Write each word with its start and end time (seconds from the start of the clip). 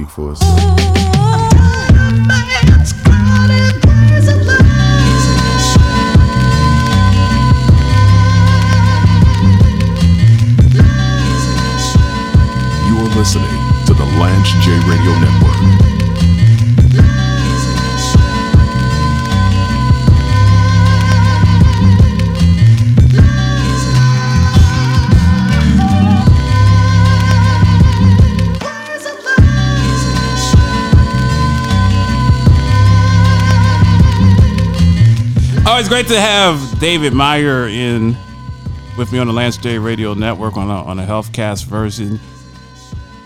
speak 0.00 0.10
for 0.10 0.30
us. 0.30 0.42
You 12.86 12.96
are 12.96 13.16
listening 13.16 13.46
to 13.86 13.94
the 13.94 14.04
Lance 14.18 14.50
J 14.64 14.78
Radio 14.88 15.18
Network. 15.18 15.99
Always 35.80 35.88
great 35.88 36.08
to 36.08 36.20
have 36.20 36.78
David 36.78 37.14
Meyer 37.14 37.66
in 37.66 38.14
with 38.98 39.14
me 39.14 39.18
on 39.18 39.26
the 39.26 39.32
Lance 39.32 39.56
J 39.56 39.78
Radio 39.78 40.12
Network 40.12 40.58
on 40.58 40.68
a, 40.68 40.84
on 40.84 40.98
a 40.98 41.06
HealthCast 41.06 41.64
version. 41.64 42.20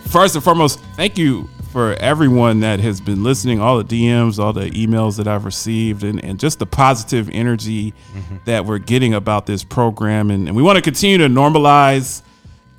First 0.04 0.36
and 0.36 0.44
foremost, 0.44 0.78
thank 0.94 1.18
you 1.18 1.48
for 1.72 1.94
everyone 1.94 2.60
that 2.60 2.78
has 2.78 3.00
been 3.00 3.24
listening, 3.24 3.58
all 3.58 3.82
the 3.82 3.82
DMs, 3.82 4.38
all 4.38 4.52
the 4.52 4.70
emails 4.70 5.16
that 5.16 5.26
I've 5.26 5.44
received, 5.44 6.04
and, 6.04 6.24
and 6.24 6.38
just 6.38 6.60
the 6.60 6.66
positive 6.66 7.28
energy 7.32 7.90
mm-hmm. 7.90 8.36
that 8.44 8.64
we're 8.64 8.78
getting 8.78 9.14
about 9.14 9.46
this 9.46 9.64
program. 9.64 10.30
And, 10.30 10.46
and 10.46 10.56
we 10.56 10.62
want 10.62 10.76
to 10.76 10.82
continue 10.82 11.18
to 11.18 11.26
normalize 11.26 12.22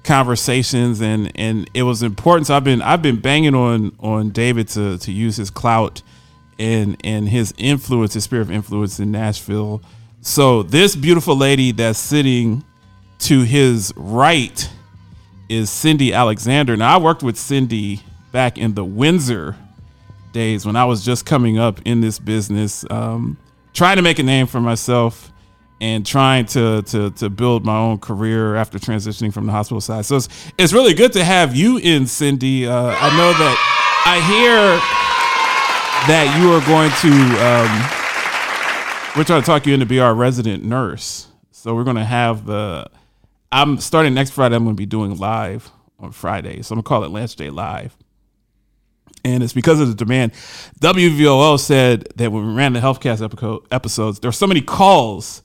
conversations 0.05 1.01
and 1.01 1.31
and 1.35 1.69
it 1.73 1.81
was 1.81 2.03
important 2.03 2.45
so 2.45 2.55
I've 2.55 2.63
been 2.63 2.79
I've 2.81 3.01
been 3.01 3.19
banging 3.19 3.55
on 3.55 3.91
on 3.99 4.29
David 4.29 4.67
to 4.69 4.99
to 4.99 5.11
use 5.11 5.35
his 5.35 5.49
clout 5.49 6.01
and 6.59 6.97
and 7.03 7.29
his 7.29 7.53
influence 7.57 8.13
his 8.13 8.23
spirit 8.23 8.43
of 8.43 8.51
influence 8.51 8.99
in 8.99 9.11
Nashville 9.11 9.81
so 10.21 10.63
this 10.63 10.95
beautiful 10.95 11.35
lady 11.35 11.71
that's 11.71 11.99
sitting 11.99 12.63
to 13.19 13.43
his 13.43 13.93
right 13.95 14.69
is 15.49 15.69
Cindy 15.69 16.13
Alexander 16.13 16.75
now 16.77 16.95
I 16.95 17.01
worked 17.01 17.23
with 17.23 17.37
Cindy 17.37 18.01
back 18.31 18.57
in 18.57 18.73
the 18.73 18.83
Windsor 18.83 19.55
days 20.31 20.65
when 20.65 20.75
I 20.75 20.85
was 20.85 21.03
just 21.05 21.25
coming 21.25 21.57
up 21.57 21.79
in 21.85 22.01
this 22.01 22.19
business 22.19 22.85
um, 22.89 23.37
trying 23.73 23.97
to 23.97 24.01
make 24.01 24.19
a 24.19 24.23
name 24.23 24.47
for 24.47 24.59
myself 24.59 25.31
and 25.81 26.05
trying 26.05 26.45
to 26.45 26.81
to 26.83 27.11
to 27.11 27.29
build 27.29 27.65
my 27.65 27.77
own 27.77 27.99
career 27.99 28.55
after 28.55 28.79
transitioning 28.79 29.33
from 29.33 29.45
the 29.45 29.51
hospital 29.51 29.81
side. 29.81 30.05
So 30.05 30.17
it's 30.17 30.29
it's 30.57 30.73
really 30.73 30.93
good 30.93 31.13
to 31.13 31.23
have 31.23 31.55
you 31.55 31.77
in, 31.77 32.07
Cindy. 32.07 32.65
Uh, 32.65 32.73
I 32.75 33.09
know 33.17 33.33
that 33.33 34.01
I 34.05 34.21
hear 34.31 35.14
that 36.07 36.37
you 36.39 36.51
are 36.53 36.61
going 36.67 36.91
to. 37.01 37.11
Um, 37.45 39.17
we're 39.17 39.23
trying 39.23 39.41
to 39.41 39.45
talk 39.45 39.65
you 39.65 39.73
into 39.73 39.85
be 39.85 39.99
our 39.99 40.13
resident 40.13 40.63
nurse. 40.63 41.27
So 41.51 41.73
we're 41.73 41.83
going 41.83 41.95
to 41.95 42.03
have 42.03 42.45
the. 42.45 42.89
I'm 43.51 43.79
starting 43.79 44.13
next 44.13 44.31
Friday. 44.31 44.55
I'm 44.55 44.63
going 44.63 44.75
to 44.75 44.79
be 44.79 44.85
doing 44.85 45.17
live 45.17 45.71
on 45.99 46.11
Friday. 46.11 46.61
So 46.61 46.73
I'm 46.73 46.77
going 46.77 46.83
to 46.83 46.87
call 46.87 47.03
it 47.03 47.11
Lance 47.11 47.35
Day 47.35 47.49
Live 47.49 47.95
and 49.25 49.43
it's 49.43 49.53
because 49.53 49.79
of 49.81 49.87
the 49.87 49.95
demand. 49.95 50.31
WVOL 50.79 51.59
said 51.59 52.07
that 52.15 52.31
when 52.31 52.47
we 52.47 52.53
ran 52.53 52.73
the 52.73 52.79
HealthCast 52.79 53.65
episodes, 53.71 54.19
there 54.19 54.29
were 54.29 54.33
so 54.33 54.47
many 54.47 54.61
calls 54.61 55.41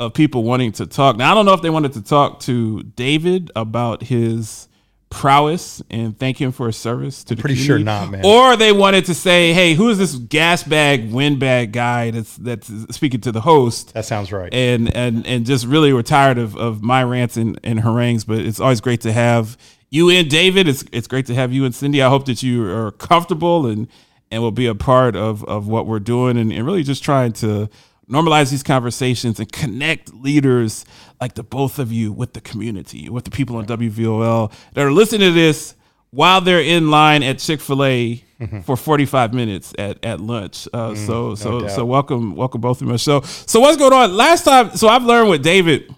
of 0.00 0.14
people 0.14 0.44
wanting 0.44 0.72
to 0.72 0.86
talk. 0.86 1.16
Now 1.16 1.30
I 1.30 1.34
don't 1.34 1.44
know 1.44 1.52
if 1.52 1.60
they 1.60 1.70
wanted 1.70 1.92
to 1.92 2.02
talk 2.02 2.40
to 2.40 2.82
David 2.82 3.50
about 3.54 4.02
his 4.04 4.68
prowess 5.10 5.82
and 5.90 6.18
thank 6.18 6.40
him 6.40 6.52
for 6.52 6.66
his 6.66 6.76
service 6.76 7.24
to 7.24 7.34
the 7.34 7.40
Pretty 7.40 7.56
sure 7.56 7.78
not, 7.78 8.10
man. 8.10 8.24
Or 8.24 8.56
they 8.56 8.72
wanted 8.72 9.06
to 9.06 9.14
say, 9.14 9.52
"Hey, 9.52 9.74
who 9.74 9.88
is 9.88 9.98
this 9.98 10.14
gas 10.16 10.62
bag, 10.62 11.10
windbag 11.10 11.72
guy 11.72 12.10
that's 12.10 12.36
that's 12.36 12.70
speaking 12.94 13.20
to 13.22 13.32
the 13.32 13.40
host?" 13.40 13.94
That 13.94 14.04
sounds 14.04 14.32
right. 14.32 14.52
and 14.52 14.94
and 14.94 15.26
and 15.26 15.46
just 15.46 15.66
really 15.66 15.92
were 15.92 16.02
tired 16.02 16.38
of, 16.38 16.56
of 16.56 16.82
my 16.82 17.02
rants 17.02 17.36
and, 17.36 17.58
and 17.64 17.80
harangues. 17.80 18.24
But 18.24 18.38
it's 18.38 18.60
always 18.60 18.80
great 18.80 19.00
to 19.02 19.12
have 19.12 19.56
you 19.90 20.10
and 20.10 20.28
David. 20.28 20.68
It's 20.68 20.84
it's 20.92 21.06
great 21.06 21.26
to 21.26 21.34
have 21.34 21.52
you 21.52 21.64
and 21.64 21.74
Cindy. 21.74 22.02
I 22.02 22.08
hope 22.08 22.26
that 22.26 22.42
you 22.42 22.64
are 22.70 22.90
comfortable 22.90 23.66
and 23.66 23.88
and 24.30 24.42
will 24.42 24.52
be 24.52 24.66
a 24.66 24.74
part 24.74 25.16
of 25.16 25.44
of 25.44 25.68
what 25.68 25.86
we're 25.86 26.00
doing 26.00 26.36
and, 26.36 26.52
and 26.52 26.66
really 26.66 26.82
just 26.82 27.02
trying 27.02 27.32
to 27.34 27.68
normalize 28.08 28.50
these 28.50 28.62
conversations 28.62 29.38
and 29.38 29.50
connect 29.52 30.12
leaders 30.14 30.84
like 31.20 31.34
the 31.34 31.42
both 31.42 31.78
of 31.78 31.92
you 31.92 32.12
with 32.12 32.32
the 32.32 32.40
community, 32.40 33.08
with 33.08 33.24
the 33.24 33.30
people 33.30 33.56
on 33.56 33.66
WVOL 33.66 34.52
that 34.74 34.84
are 34.84 34.92
listening 34.92 35.28
to 35.28 35.32
this 35.32 35.74
while 36.10 36.40
they're 36.40 36.60
in 36.62 36.90
line 36.90 37.22
at 37.22 37.38
Chick 37.38 37.60
Fil 37.60 37.84
A 37.84 38.24
for 38.64 38.76
45 38.76 39.34
minutes 39.34 39.74
at, 39.78 40.02
at 40.04 40.20
lunch. 40.20 40.68
Uh, 40.72 40.94
so 40.94 41.34
so 41.34 41.60
doubt. 41.60 41.70
so 41.72 41.84
welcome 41.84 42.34
welcome 42.34 42.60
both 42.60 42.80
of 42.80 42.88
you. 42.88 42.98
So 42.98 43.20
so 43.22 43.60
what's 43.60 43.76
going 43.76 43.92
on? 43.92 44.16
Last 44.16 44.44
time, 44.44 44.76
so 44.76 44.88
I've 44.88 45.04
learned 45.04 45.28
with 45.28 45.42
David, 45.42 45.94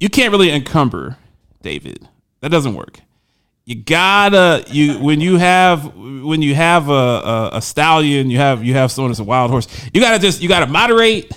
you 0.00 0.08
can't 0.08 0.32
really 0.32 0.50
encumber 0.50 1.16
David. 1.62 2.08
That 2.40 2.50
doesn't 2.50 2.74
work. 2.74 3.00
You 3.68 3.74
gotta 3.74 4.64
you 4.68 4.98
when 4.98 5.20
you 5.20 5.36
have 5.36 5.94
when 5.94 6.40
you 6.40 6.54
have 6.54 6.88
a, 6.88 6.90
a, 6.90 7.50
a 7.52 7.60
stallion, 7.60 8.30
you 8.30 8.38
have 8.38 8.64
you 8.64 8.72
have 8.72 8.90
someone 8.90 9.10
that's 9.10 9.20
a 9.20 9.24
wild 9.24 9.50
horse. 9.50 9.68
You 9.92 10.00
gotta 10.00 10.18
just 10.18 10.40
you 10.40 10.48
gotta 10.48 10.66
moderate. 10.66 11.30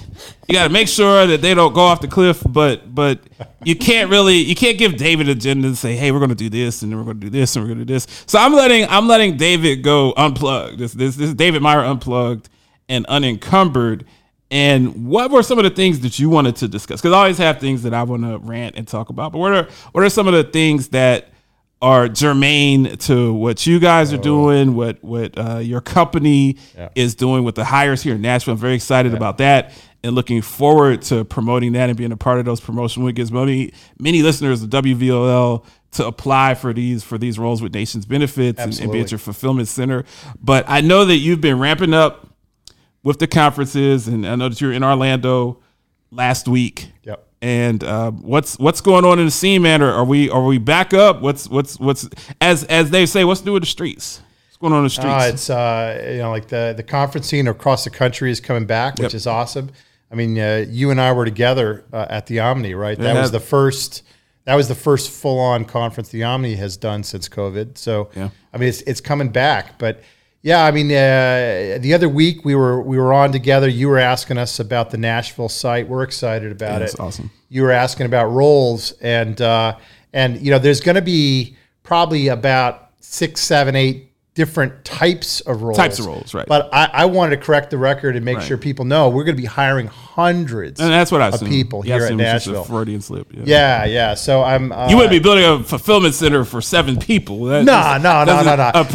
You 0.48 0.54
gotta 0.54 0.70
make 0.70 0.88
sure 0.88 1.28
that 1.28 1.42
they 1.42 1.54
don't 1.54 1.74
go 1.74 1.82
off 1.82 2.00
the 2.00 2.08
cliff. 2.08 2.42
But 2.48 2.96
but 2.96 3.20
you 3.66 3.76
can't 3.76 4.10
really 4.10 4.38
you 4.38 4.56
can't 4.56 4.78
give 4.78 4.96
David 4.96 5.28
an 5.28 5.36
agenda 5.36 5.68
and 5.68 5.78
say, 5.78 5.98
hey, 5.98 6.14
we're 6.14 6.22
gonna 6.22 6.34
do 6.34 6.50
this 6.50 6.84
and 6.84 6.90
then 6.94 7.00
we're 7.00 7.04
gonna 7.04 7.20
do 7.20 7.30
this 7.30 7.54
and 7.58 7.66
we're 7.66 7.74
gonna 7.74 7.84
do 7.84 7.94
this. 7.94 8.08
So 8.28 8.40
I'm 8.40 8.54
letting 8.54 8.88
I'm 8.88 9.10
letting 9.10 9.36
David 9.36 9.84
go 9.84 10.14
unplugged. 10.16 10.80
This 10.80 10.94
this 10.94 11.18
this 11.18 11.28
is 11.28 11.36
David 11.36 11.62
Meyer 11.62 11.84
unplugged 11.84 12.48
and 12.88 13.06
unencumbered. 13.08 14.06
And 14.50 15.06
what 15.06 15.32
were 15.32 15.44
some 15.44 15.60
of 15.60 15.66
the 15.66 15.70
things 15.70 16.00
that 16.00 16.18
you 16.18 16.30
wanted 16.30 16.56
to 16.58 16.70
discuss? 16.70 17.02
Because 17.02 17.12
I 17.12 17.18
always 17.18 17.40
have 17.40 17.60
things 17.60 17.84
that 17.84 17.94
I 17.94 18.04
want 18.04 18.24
to 18.24 18.38
rant 18.38 18.78
and 18.78 18.88
talk 18.88 19.10
about. 19.10 19.34
But 19.34 19.40
what 19.40 19.52
are 19.52 19.68
what 19.92 20.06
are 20.06 20.10
some 20.10 20.30
of 20.30 20.34
the 20.34 20.46
things 20.46 20.88
that 20.90 21.28
are 21.82 22.08
germane 22.08 22.98
to 22.98 23.34
what 23.34 23.66
you 23.66 23.80
guys 23.80 24.14
are 24.14 24.18
doing, 24.18 24.76
what 24.76 25.04
what 25.04 25.38
uh, 25.38 25.58
your 25.58 25.82
company 25.82 26.58
is 26.96 27.16
doing 27.16 27.44
with 27.44 27.56
the 27.56 27.66
hires 27.66 28.04
here 28.04 28.16
in 28.16 28.22
Nashville? 28.22 28.54
I'm 28.54 28.60
very 28.60 28.76
excited 28.76 29.14
about 29.14 29.40
that 29.40 29.74
and 30.04 30.16
looking 30.16 30.42
forward 30.42 31.02
to 31.04 31.24
promoting 31.26 31.74
that 31.74 31.90
and 31.90 31.98
being 31.98 32.12
a 32.12 32.18
part 32.18 32.40
of 32.40 32.46
those 32.46 32.60
promotion 32.60 33.04
weekends. 33.04 33.32
Many 33.32 33.74
many 34.00 34.22
listeners 34.22 34.64
of 34.64 34.70
WVOL 34.70 35.66
to 35.92 36.08
apply 36.08 36.56
for 36.56 36.74
these 36.74 37.04
for 37.04 37.18
these 37.18 37.38
roles 37.38 37.62
with 37.62 37.74
Nations 37.74 38.06
Benefits 38.06 38.60
and, 38.60 38.80
and 38.80 38.92
be 38.92 39.02
at 39.02 39.12
your 39.12 39.20
fulfillment 39.20 39.68
center. 39.68 40.06
But 40.42 40.66
I 40.68 40.82
know 40.82 41.06
that 41.06 41.18
you've 41.18 41.42
been 41.42 41.60
ramping 41.60 41.94
up 41.94 42.28
with 43.04 43.20
the 43.20 43.28
conferences, 43.28 44.08
and 44.08 44.26
I 44.26 44.36
know 44.36 44.50
that 44.50 44.62
you're 44.62 44.74
in 44.74 44.84
Orlando 44.84 45.62
last 46.12 46.48
week. 46.48 46.92
Yep. 47.04 47.28
And 47.42 47.84
uh, 47.84 48.12
what's 48.12 48.60
what's 48.60 48.82
going 48.82 49.04
on 49.04 49.18
in 49.20 49.26
the 49.26 49.32
scene, 49.32 49.64
man? 49.64 49.82
Are, 49.82 49.92
are 49.92 50.06
we 50.06 50.30
are 50.30 50.44
we 50.44 50.60
back 50.60 50.94
up? 50.94 51.22
What's 51.22 51.50
what's 51.50 51.80
what's 51.80 52.08
as 52.40 52.64
as 52.66 52.92
they 52.92 53.06
say? 53.08 53.24
What's 53.24 53.44
new 53.44 53.54
with 53.54 53.64
the 53.64 53.68
streets? 53.68 54.22
What's 54.48 54.58
going 54.58 54.74
on 54.74 54.80
in 54.80 54.84
the 54.86 54.90
streets? 54.92 55.08
Uh, 55.10 55.30
it's 55.34 55.50
uh, 55.50 56.10
you 56.12 56.18
know 56.20 56.30
like 56.30 56.50
the 56.50 56.74
the 56.78 56.84
conference 56.84 57.28
scene 57.28 57.48
across 57.48 57.84
the 57.84 57.90
country 57.90 58.30
is 58.30 58.40
coming 58.40 58.66
back, 58.68 58.94
which 58.96 59.14
Yep. 59.14 59.14
is 59.16 59.26
awesome. 59.28 59.72
I 60.12 60.16
mean, 60.16 60.38
uh, 60.38 60.66
you 60.70 60.92
and 60.92 61.02
I 61.02 61.14
were 61.14 61.26
together 61.26 61.84
uh, 61.92 62.06
at 62.10 62.28
the 62.28 62.40
Omni, 62.42 62.76
right? 62.76 62.98
That 62.98 63.16
Yeah. 63.16 63.22
was 63.22 63.32
the 63.32 63.40
first. 63.40 64.04
That 64.46 64.56
was 64.56 64.68
the 64.68 64.76
first 64.76 65.10
full 65.10 65.40
on 65.40 65.66
conference 65.66 66.10
the 66.10 66.24
Omni 66.24 66.56
has 66.56 66.76
done 66.78 67.04
since 67.04 67.28
COVID. 67.30 67.78
So, 67.78 68.10
Yeah. 68.16 68.30
I 68.54 68.58
mean, 68.58 68.70
it's 68.70 68.82
it's 68.82 69.02
coming 69.02 69.30
back, 69.30 69.80
but. 69.80 70.02
Yeah, 70.44 70.66
I 70.66 70.72
mean, 70.72 70.88
uh, 70.88 71.78
the 71.80 71.94
other 71.94 72.10
week 72.10 72.44
we 72.44 72.56
were 72.56 72.82
we 72.82 72.98
were 72.98 73.14
on 73.14 73.32
together. 73.32 73.68
You 73.68 73.90
were 73.90 74.00
asking 74.00 74.38
us 74.38 74.60
about 74.60 74.90
the 74.90 74.98
Nashville 74.98 75.50
site. 75.50 75.88
We're 75.88 76.04
excited 76.04 76.52
about 76.52 76.80
That's 76.80 76.94
it. 76.94 76.98
That's 76.98 77.08
awesome. 77.08 77.32
You 77.50 77.62
were 77.62 77.72
asking 77.72 78.08
about 78.08 78.32
roles, 78.32 78.92
and 79.02 79.40
uh, 79.40 79.78
and 80.14 80.42
you 80.42 80.50
know, 80.50 80.58
there's 80.58 80.82
going 80.82 80.96
to 80.96 81.02
be 81.02 81.58
probably 81.84 82.30
about 82.30 82.90
six, 83.02 83.42
seven, 83.42 83.76
eight 83.76 84.11
different 84.34 84.86
types 84.86 85.42
of 85.42 85.62
roles. 85.62 85.78
Types 85.78 86.00
of 86.00 86.06
roles, 86.06 86.34
right. 86.34 86.46
But 86.48 86.70
I, 86.74 86.90
I 86.94 87.06
wanted 87.06 87.36
to 87.36 87.42
correct 87.46 87.70
the 87.70 87.78
record 87.78 88.16
and 88.16 88.24
make 88.24 88.38
Right. 88.38 88.48
sure 88.48 88.58
people 88.58 88.86
know 88.86 89.10
we're 89.10 89.26
going 89.26 89.36
to 89.36 89.42
be 89.42 89.46
hiring 89.48 89.88
hundreds 89.88 90.80
and 90.80 90.90
that's 90.90 91.12
what 91.12 91.22
I 91.22 91.28
of 91.28 91.34
assume. 91.36 91.50
people 91.50 91.84
Yeah, 91.86 91.96
here 91.96 92.04
at 92.04 92.08
assume 92.08 92.20
it's 92.22 92.32
just 92.32 92.48
a 92.48 92.50
Nashville. 92.52 92.64
Freudian 92.64 93.02
slip. 93.02 93.28
Yeah. 93.34 93.42
Yeah, 93.46 93.86
yeah. 93.86 94.14
So 94.14 94.42
I'm. 94.42 94.72
Uh, 94.72 94.88
You 94.90 94.96
wouldn't 94.96 95.12
be 95.12 95.20
building 95.20 95.44
a 95.44 95.62
fulfillment 95.64 96.14
center 96.16 96.46
for 96.46 96.62
seven 96.62 96.98
people. 96.98 97.44
That- 97.46 97.66
that's- 97.66 98.02
no, 98.02 98.24
no, 98.24 98.26
that's 98.44 98.46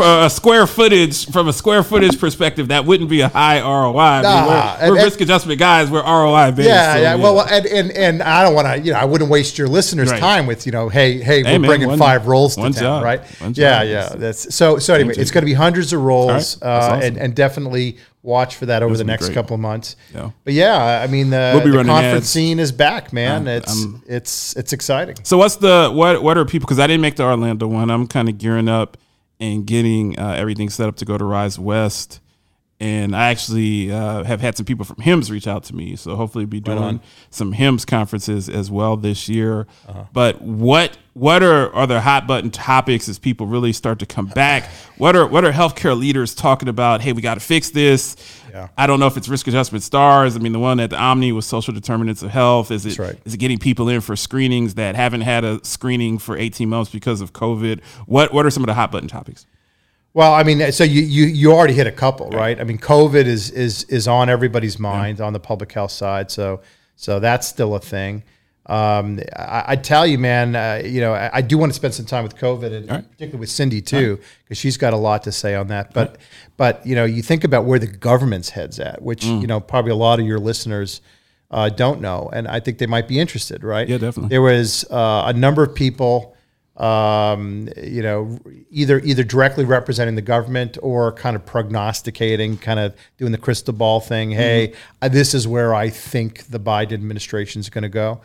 no, 0.00 0.04
no. 0.04 0.04
A, 0.22 0.26
a 0.26 0.30
square 0.30 0.66
footage 0.66 1.30
from 1.30 1.48
a 1.48 1.52
square 1.52 1.82
footage 1.82 2.18
perspective, 2.18 2.68
that 2.68 2.86
wouldn't 2.86 3.10
be 3.10 3.20
a 3.20 3.28
high 3.28 3.60
ROI. 3.60 3.98
I 3.98 4.14
mean, 4.16 4.22
Nah, 4.22 4.46
we're, 4.46 4.54
and- 4.80 4.90
we're 4.90 4.96
and- 4.96 5.04
risk 5.04 5.20
adjustment 5.20 5.58
guys. 5.60 5.90
We're 5.90 6.02
ROI 6.02 6.52
based. 6.52 6.68
Yeah, 6.68 6.94
so, 6.94 7.00
yeah. 7.00 7.14
Well, 7.16 7.40
and, 7.42 7.66
and 7.66 7.90
and 7.92 8.22
I 8.22 8.42
don't 8.42 8.54
want 8.54 8.68
to, 8.68 8.78
you 8.78 8.92
know, 8.92 8.98
I 8.98 9.04
wouldn't 9.04 9.30
waste 9.30 9.58
your 9.58 9.68
listeners' 9.68 10.10
Right. 10.10 10.18
time 10.20 10.46
with, 10.46 10.64
you 10.64 10.72
know, 10.72 10.88
hey, 10.88 11.18
hey, 11.20 11.42
we're 11.42 11.50
man, 11.58 11.62
bringing 11.62 11.88
one- 11.88 11.98
five 11.98 12.26
roles 12.26 12.56
to 12.56 12.62
town, 12.62 12.72
job. 12.72 13.04
right? 13.04 13.20
One 13.40 13.52
yeah, 13.54 13.80
job. 13.84 13.88
yeah. 13.88 14.08
That's 14.18 14.54
so. 14.54 14.78
So 14.78 14.94
anyway, 14.94 15.14
it's 15.26 15.32
going 15.32 15.43
to 15.43 15.46
be 15.46 15.55
hundreds 15.55 15.93
of 15.93 16.00
roles, 16.02 16.61
right. 16.62 16.69
Uh, 16.69 16.70
awesome. 16.78 17.02
and 17.02 17.17
and 17.19 17.34
definitely 17.34 17.99
watch 18.23 18.56
for 18.56 18.67
that 18.67 18.82
over 18.82 18.96
the 18.96 19.05
next 19.05 19.26
great. 19.26 19.34
couple 19.34 19.55
of 19.55 19.61
months. 19.61 19.94
Yeah. 20.14 20.31
But 20.44 20.55
yeah, 20.55 21.00
I 21.02 21.06
mean, 21.06 21.31
the, 21.31 21.52
We'll 21.55 21.64
the 21.73 21.84
conference 21.84 22.17
ads. 22.25 22.28
scene 22.28 22.58
is 22.58 22.73
back, 22.73 23.12
man. 23.12 23.46
It's 23.46 23.84
I'm- 23.84 24.02
it's 24.06 24.56
it's 24.56 24.73
exciting. 24.73 25.17
So 25.23 25.38
what's 25.38 25.56
the 25.56 25.90
what 25.93 26.23
what 26.23 26.37
are 26.38 26.44
people? 26.44 26.67
Because 26.67 26.81
I 26.81 26.87
didn't 26.87 27.02
make 27.02 27.17
the 27.17 27.23
Orlando 27.25 27.67
one. 27.67 27.90
I'm 27.90 28.06
kind 28.06 28.28
of 28.28 28.38
gearing 28.38 28.69
up, 28.69 28.96
and 29.38 29.67
getting 29.67 30.19
uh, 30.19 30.32
everything 30.32 30.70
set 30.70 30.88
up 30.88 30.96
to 30.96 31.05
go 31.05 31.17
to 31.19 31.25
Rise 31.25 31.58
West. 31.58 32.20
And 32.78 33.17
I 33.17 33.31
actually 33.31 33.90
uh, 33.90 34.25
have 34.25 34.43
had 34.43 34.55
some 34.55 34.67
people 34.67 34.84
from 34.84 34.96
HIMSS 34.96 35.31
reach 35.31 35.46
out 35.46 35.64
to 35.64 35.75
me, 35.75 35.96
so 35.96 36.14
hopefully 36.14 36.44
be 36.44 36.61
doing 36.61 36.78
on. 36.78 37.00
some 37.31 37.55
HIMSS 37.55 37.87
conferences 37.87 38.50
as 38.50 38.70
well 38.70 38.99
this 38.99 39.31
year. 39.31 39.67
Uh-huh. 39.88 40.05
But 40.12 40.43
what 40.43 40.99
what 41.14 41.43
are 41.43 41.75
other 41.75 42.00
hot 42.00 42.26
button 42.26 42.50
topics 42.50 43.08
as 43.08 43.19
people 43.19 43.46
really 43.46 43.73
start 43.73 43.99
to 44.00 44.06
come 44.06 44.26
back? 44.26 44.69
What 44.99 45.14
are 45.14 45.26
what 45.26 45.44
are 45.44 45.52
healthcare 45.52 45.99
leaders 45.99 46.34
talking 46.34 46.70
about? 46.70 47.02
Hey, 47.02 47.12
we 47.12 47.20
got 47.20 47.34
to 47.34 47.40
fix 47.40 47.69
this. 47.69 48.17
Yeah. 48.50 48.69
I 48.78 48.87
don't 48.87 48.99
know 48.99 49.06
if 49.06 49.19
it's 49.19 49.28
risk 49.28 49.46
adjustment 49.46 49.84
stars. 49.84 50.34
I 50.37 50.38
mean, 50.38 50.52
the 50.52 50.58
one 50.58 50.81
at 50.81 50.88
the 50.88 50.96
Omni 50.96 51.32
was 51.32 51.44
social 51.44 51.75
determinants 51.75 52.23
of 52.23 52.31
health. 52.31 52.70
Is 52.70 52.87
it 52.87 52.93
is 52.93 52.99
right. 52.99 53.19
it 53.26 53.37
getting 53.37 53.58
people 53.58 53.90
in 53.90 54.00
for 54.00 54.17
screenings 54.17 54.76
that 54.76 54.94
haven't 54.94 55.20
had 55.20 55.44
a 55.44 55.62
screening 55.62 56.17
for 56.17 56.34
18 56.38 56.70
months 56.70 56.90
because 56.90 57.20
of 57.20 57.34
COVID? 57.34 57.82
What 58.06 58.32
what 58.32 58.46
are 58.46 58.50
some 58.50 58.62
of 58.62 58.69
the 58.69 58.75
hot 58.75 58.90
button 58.90 59.08
topics? 59.08 59.44
Well, 60.16 60.32
I 60.32 60.44
mean, 60.44 60.72
so 60.72 60.82
you 60.82 61.02
you 61.02 61.26
you 61.26 61.52
already 61.52 61.74
hit 61.74 61.86
a 61.86 61.92
couple, 61.92 62.30
right? 62.30 62.58
I 62.58 62.64
mean, 62.64 62.78
COVID 62.78 63.26
is 63.26 63.50
is 63.50 63.84
is 63.84 64.08
on 64.08 64.30
everybody's 64.30 64.78
mind 64.78 65.20
on 65.20 65.34
the 65.34 65.38
public 65.38 65.70
health 65.72 65.90
side, 65.90 66.30
so 66.30 66.62
so 66.94 67.20
that's 67.20 67.46
still 67.46 67.74
a 67.74 67.80
thing. 67.80 68.22
Um, 68.64 69.20
I, 69.36 69.64
I 69.66 69.76
tell 69.76 70.06
you, 70.06 70.16
man, 70.16 70.56
uh, 70.56 70.80
you 70.82 71.02
know, 71.02 71.12
I, 71.12 71.30
I 71.34 71.40
do 71.42 71.58
want 71.58 71.70
to 71.70 71.76
spend 71.76 71.92
some 71.92 72.06
time 72.06 72.24
with 72.24 72.34
COVID, 72.34 72.72
and 72.72 72.90
right. 72.90 73.04
particularly 73.10 73.40
with 73.40 73.50
Cindy 73.50 73.82
too, 73.82 74.18
because 74.42 74.56
she's 74.56 74.78
got 74.78 74.94
a 74.94 74.96
lot 74.96 75.22
to 75.24 75.32
say 75.32 75.54
on 75.54 75.66
that. 75.66 75.92
But 75.92 76.16
but 76.56 76.86
you 76.86 76.94
know, 76.94 77.04
you 77.04 77.20
think 77.22 77.44
about 77.44 77.66
where 77.66 77.78
the 77.78 77.86
government's 77.86 78.48
heads 78.48 78.80
at, 78.80 79.02
which 79.02 79.22
Mm. 79.26 79.42
you 79.42 79.46
know 79.46 79.60
probably 79.60 79.90
a 79.90 79.96
lot 79.96 80.18
of 80.18 80.24
your 80.24 80.38
listeners 80.38 81.02
uh, 81.50 81.68
don't 81.68 82.00
know, 82.00 82.30
and 82.32 82.48
I 82.48 82.60
think 82.60 82.78
they 82.78 82.86
might 82.86 83.06
be 83.06 83.20
interested, 83.20 83.62
right? 83.62 83.86
Yeah, 83.86 83.98
definitely. 83.98 84.30
There 84.30 84.40
was 84.40 84.86
uh, 84.90 85.24
a 85.26 85.34
number 85.34 85.62
of 85.62 85.74
people 85.74 86.35
um, 86.76 87.69
you 87.76 88.02
know, 88.02 88.38
either 88.70 88.99
either 89.00 89.25
directly 89.25 89.64
representing 89.64 90.14
the 90.14 90.23
government 90.23 90.76
or 90.82 91.12
kind 91.12 91.34
of 91.37 91.46
prognosticating, 91.46 92.58
kind 92.58 92.78
of 92.78 92.94
doing 93.17 93.32
the 93.32 93.38
crystal 93.38 93.73
ball 93.75 94.00
thing. 94.00 94.31
Hey, 94.31 94.75
uh, 95.00 95.08
this 95.08 95.34
is 95.34 95.49
where 95.49 95.75
I 95.75 95.88
think 95.88 96.44
the 96.46 96.61
Biden 96.61 96.93
administration 96.93 97.61
is 97.61 97.70
going 97.70 97.82
to 97.82 97.88
go, 97.88 98.20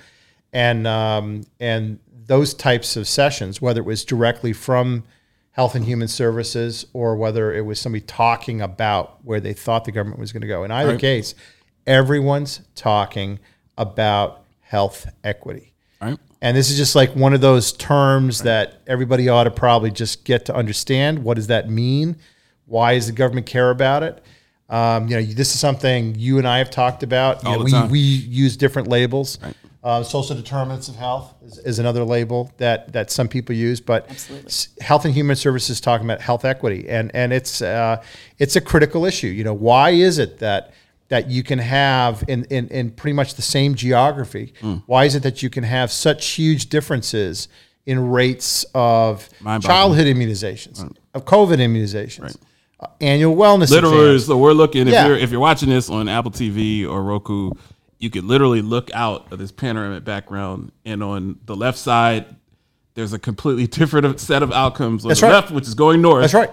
and 0.51 0.85
um, 0.85 1.43
and 1.59 1.99
those 2.25 2.53
types 2.53 2.95
of 2.97 3.07
sessions, 3.07 3.61
whether 3.61 3.81
it 3.81 3.85
was 3.85 4.03
directly 4.05 4.53
from 4.53 5.03
Health 5.51 5.75
and 5.75 5.85
Human 5.85 6.07
Services 6.07 6.85
or 6.93 7.15
whether 7.15 7.53
it 7.53 7.65
was 7.65 7.79
somebody 7.79 8.05
talking 8.05 8.61
about 8.61 9.17
where 9.23 9.39
they 9.39 9.53
thought 9.53 9.85
the 9.85 9.91
government 9.91 10.19
was 10.19 10.31
going 10.31 10.41
to 10.41 10.47
go. 10.47 10.63
In 10.63 10.71
either 10.71 10.91
Right. 10.91 10.99
case, 10.99 11.35
everyone's 11.85 12.61
talking 12.75 13.39
about 13.77 14.43
health 14.61 15.07
equity. 15.23 15.70
Right. 16.01 16.17
And 16.41 16.57
this 16.57 16.71
is 16.71 16.77
just 16.77 16.95
like 16.95 17.15
one 17.15 17.33
of 17.33 17.41
those 17.41 17.71
terms 17.71 18.41
that 18.41 18.81
everybody 18.87 19.29
ought 19.29 19.43
to 19.43 19.51
probably 19.51 19.91
just 19.91 20.25
get 20.25 20.45
to 20.45 20.55
understand. 20.55 21.23
What 21.23 21.35
does 21.35 21.47
that 21.47 21.69
mean? 21.69 22.17
Why 22.65 22.95
does 22.95 23.07
the 23.07 23.13
government 23.13 23.45
care 23.45 23.69
about 23.69 24.01
it? 24.01 24.23
Um, 24.69 25.07
you 25.07 25.17
know, 25.17 25.21
this 25.21 25.53
is 25.53 25.59
something 25.59 26.15
you 26.15 26.37
and 26.37 26.47
I 26.47 26.57
have 26.59 26.71
talked 26.71 27.03
about. 27.03 27.43
You 27.43 27.49
know, 27.49 27.57
the 27.59 27.63
we, 27.65 27.71
time. 27.71 27.89
we 27.89 27.99
use 27.99 28.57
different 28.57 28.87
labels. 28.87 29.37
Uh, 29.83 30.03
social 30.03 30.35
determinants 30.35 30.87
of 30.87 30.95
health 30.95 31.33
is, 31.43 31.57
is 31.59 31.79
another 31.79 32.03
label 32.03 32.51
that, 32.57 32.93
that 32.93 33.11
some 33.11 33.27
people 33.27 33.55
use, 33.55 33.81
but 33.81 34.09
s- 34.45 34.69
Health 34.79 35.05
and 35.05 35.13
Human 35.13 35.35
Services 35.35 35.81
talking 35.81 36.05
about 36.05 36.21
health 36.21 36.45
equity, 36.45 36.87
and 36.87 37.09
and 37.15 37.33
it's 37.33 37.63
uh, 37.63 38.01
it's 38.37 38.55
a 38.55 38.61
critical 38.61 39.05
issue. 39.05 39.27
You 39.27 39.43
know, 39.43 39.55
why 39.55 39.89
is 39.89 40.19
it 40.19 40.37
that 40.37 40.71
that 41.11 41.29
you 41.29 41.43
can 41.43 41.59
have 41.59 42.23
in, 42.29 42.45
in, 42.45 42.69
in 42.69 42.89
pretty 42.89 43.13
much 43.13 43.35
the 43.35 43.41
same 43.41 43.75
geography. 43.75 44.53
Hmm. 44.61 44.75
Why 44.85 45.03
is 45.03 45.13
it 45.13 45.23
that 45.23 45.43
you 45.43 45.49
can 45.49 45.65
have 45.65 45.91
such 45.91 46.25
huge 46.29 46.69
differences 46.69 47.49
in 47.85 48.09
rates 48.11 48.63
of 48.73 49.27
childhood 49.59 50.07
immunizations, 50.07 50.79
of 51.13 51.25
COVID 51.25 51.57
immunizations, 51.57 52.37
uh, 52.79 52.87
annual 53.01 53.35
wellness 53.35 53.69
Literally, 53.71 54.13
exams? 54.13 54.27
so 54.27 54.37
we're 54.37 54.53
looking. 54.53 54.87
If 54.87 54.93
Yeah. 54.93 55.07
you're 55.07 55.17
if 55.17 55.31
you're 55.31 55.41
watching 55.41 55.67
this 55.67 55.89
on 55.89 56.07
Apple 56.07 56.31
TV 56.31 56.87
or 56.87 57.03
Roku, 57.03 57.51
you 57.99 58.09
could 58.09 58.23
literally 58.23 58.61
look 58.61 58.89
out 58.93 59.33
of 59.33 59.37
this 59.37 59.51
panoramic 59.51 60.05
background, 60.05 60.71
and 60.85 61.03
on 61.03 61.39
the 61.45 61.57
left 61.57 61.77
side, 61.77 62.25
there's 62.93 63.11
a 63.11 63.19
completely 63.19 63.67
different 63.79 64.17
set 64.21 64.43
of 64.43 64.53
outcomes. 64.53 65.03
On 65.03 65.09
That's 65.09 65.19
the 65.19 65.27
right. 65.27 65.33
left, 65.33 65.51
which 65.51 65.67
is 65.67 65.73
going 65.73 66.01
north. 66.01 66.21
That's 66.21 66.33
right. 66.33 66.51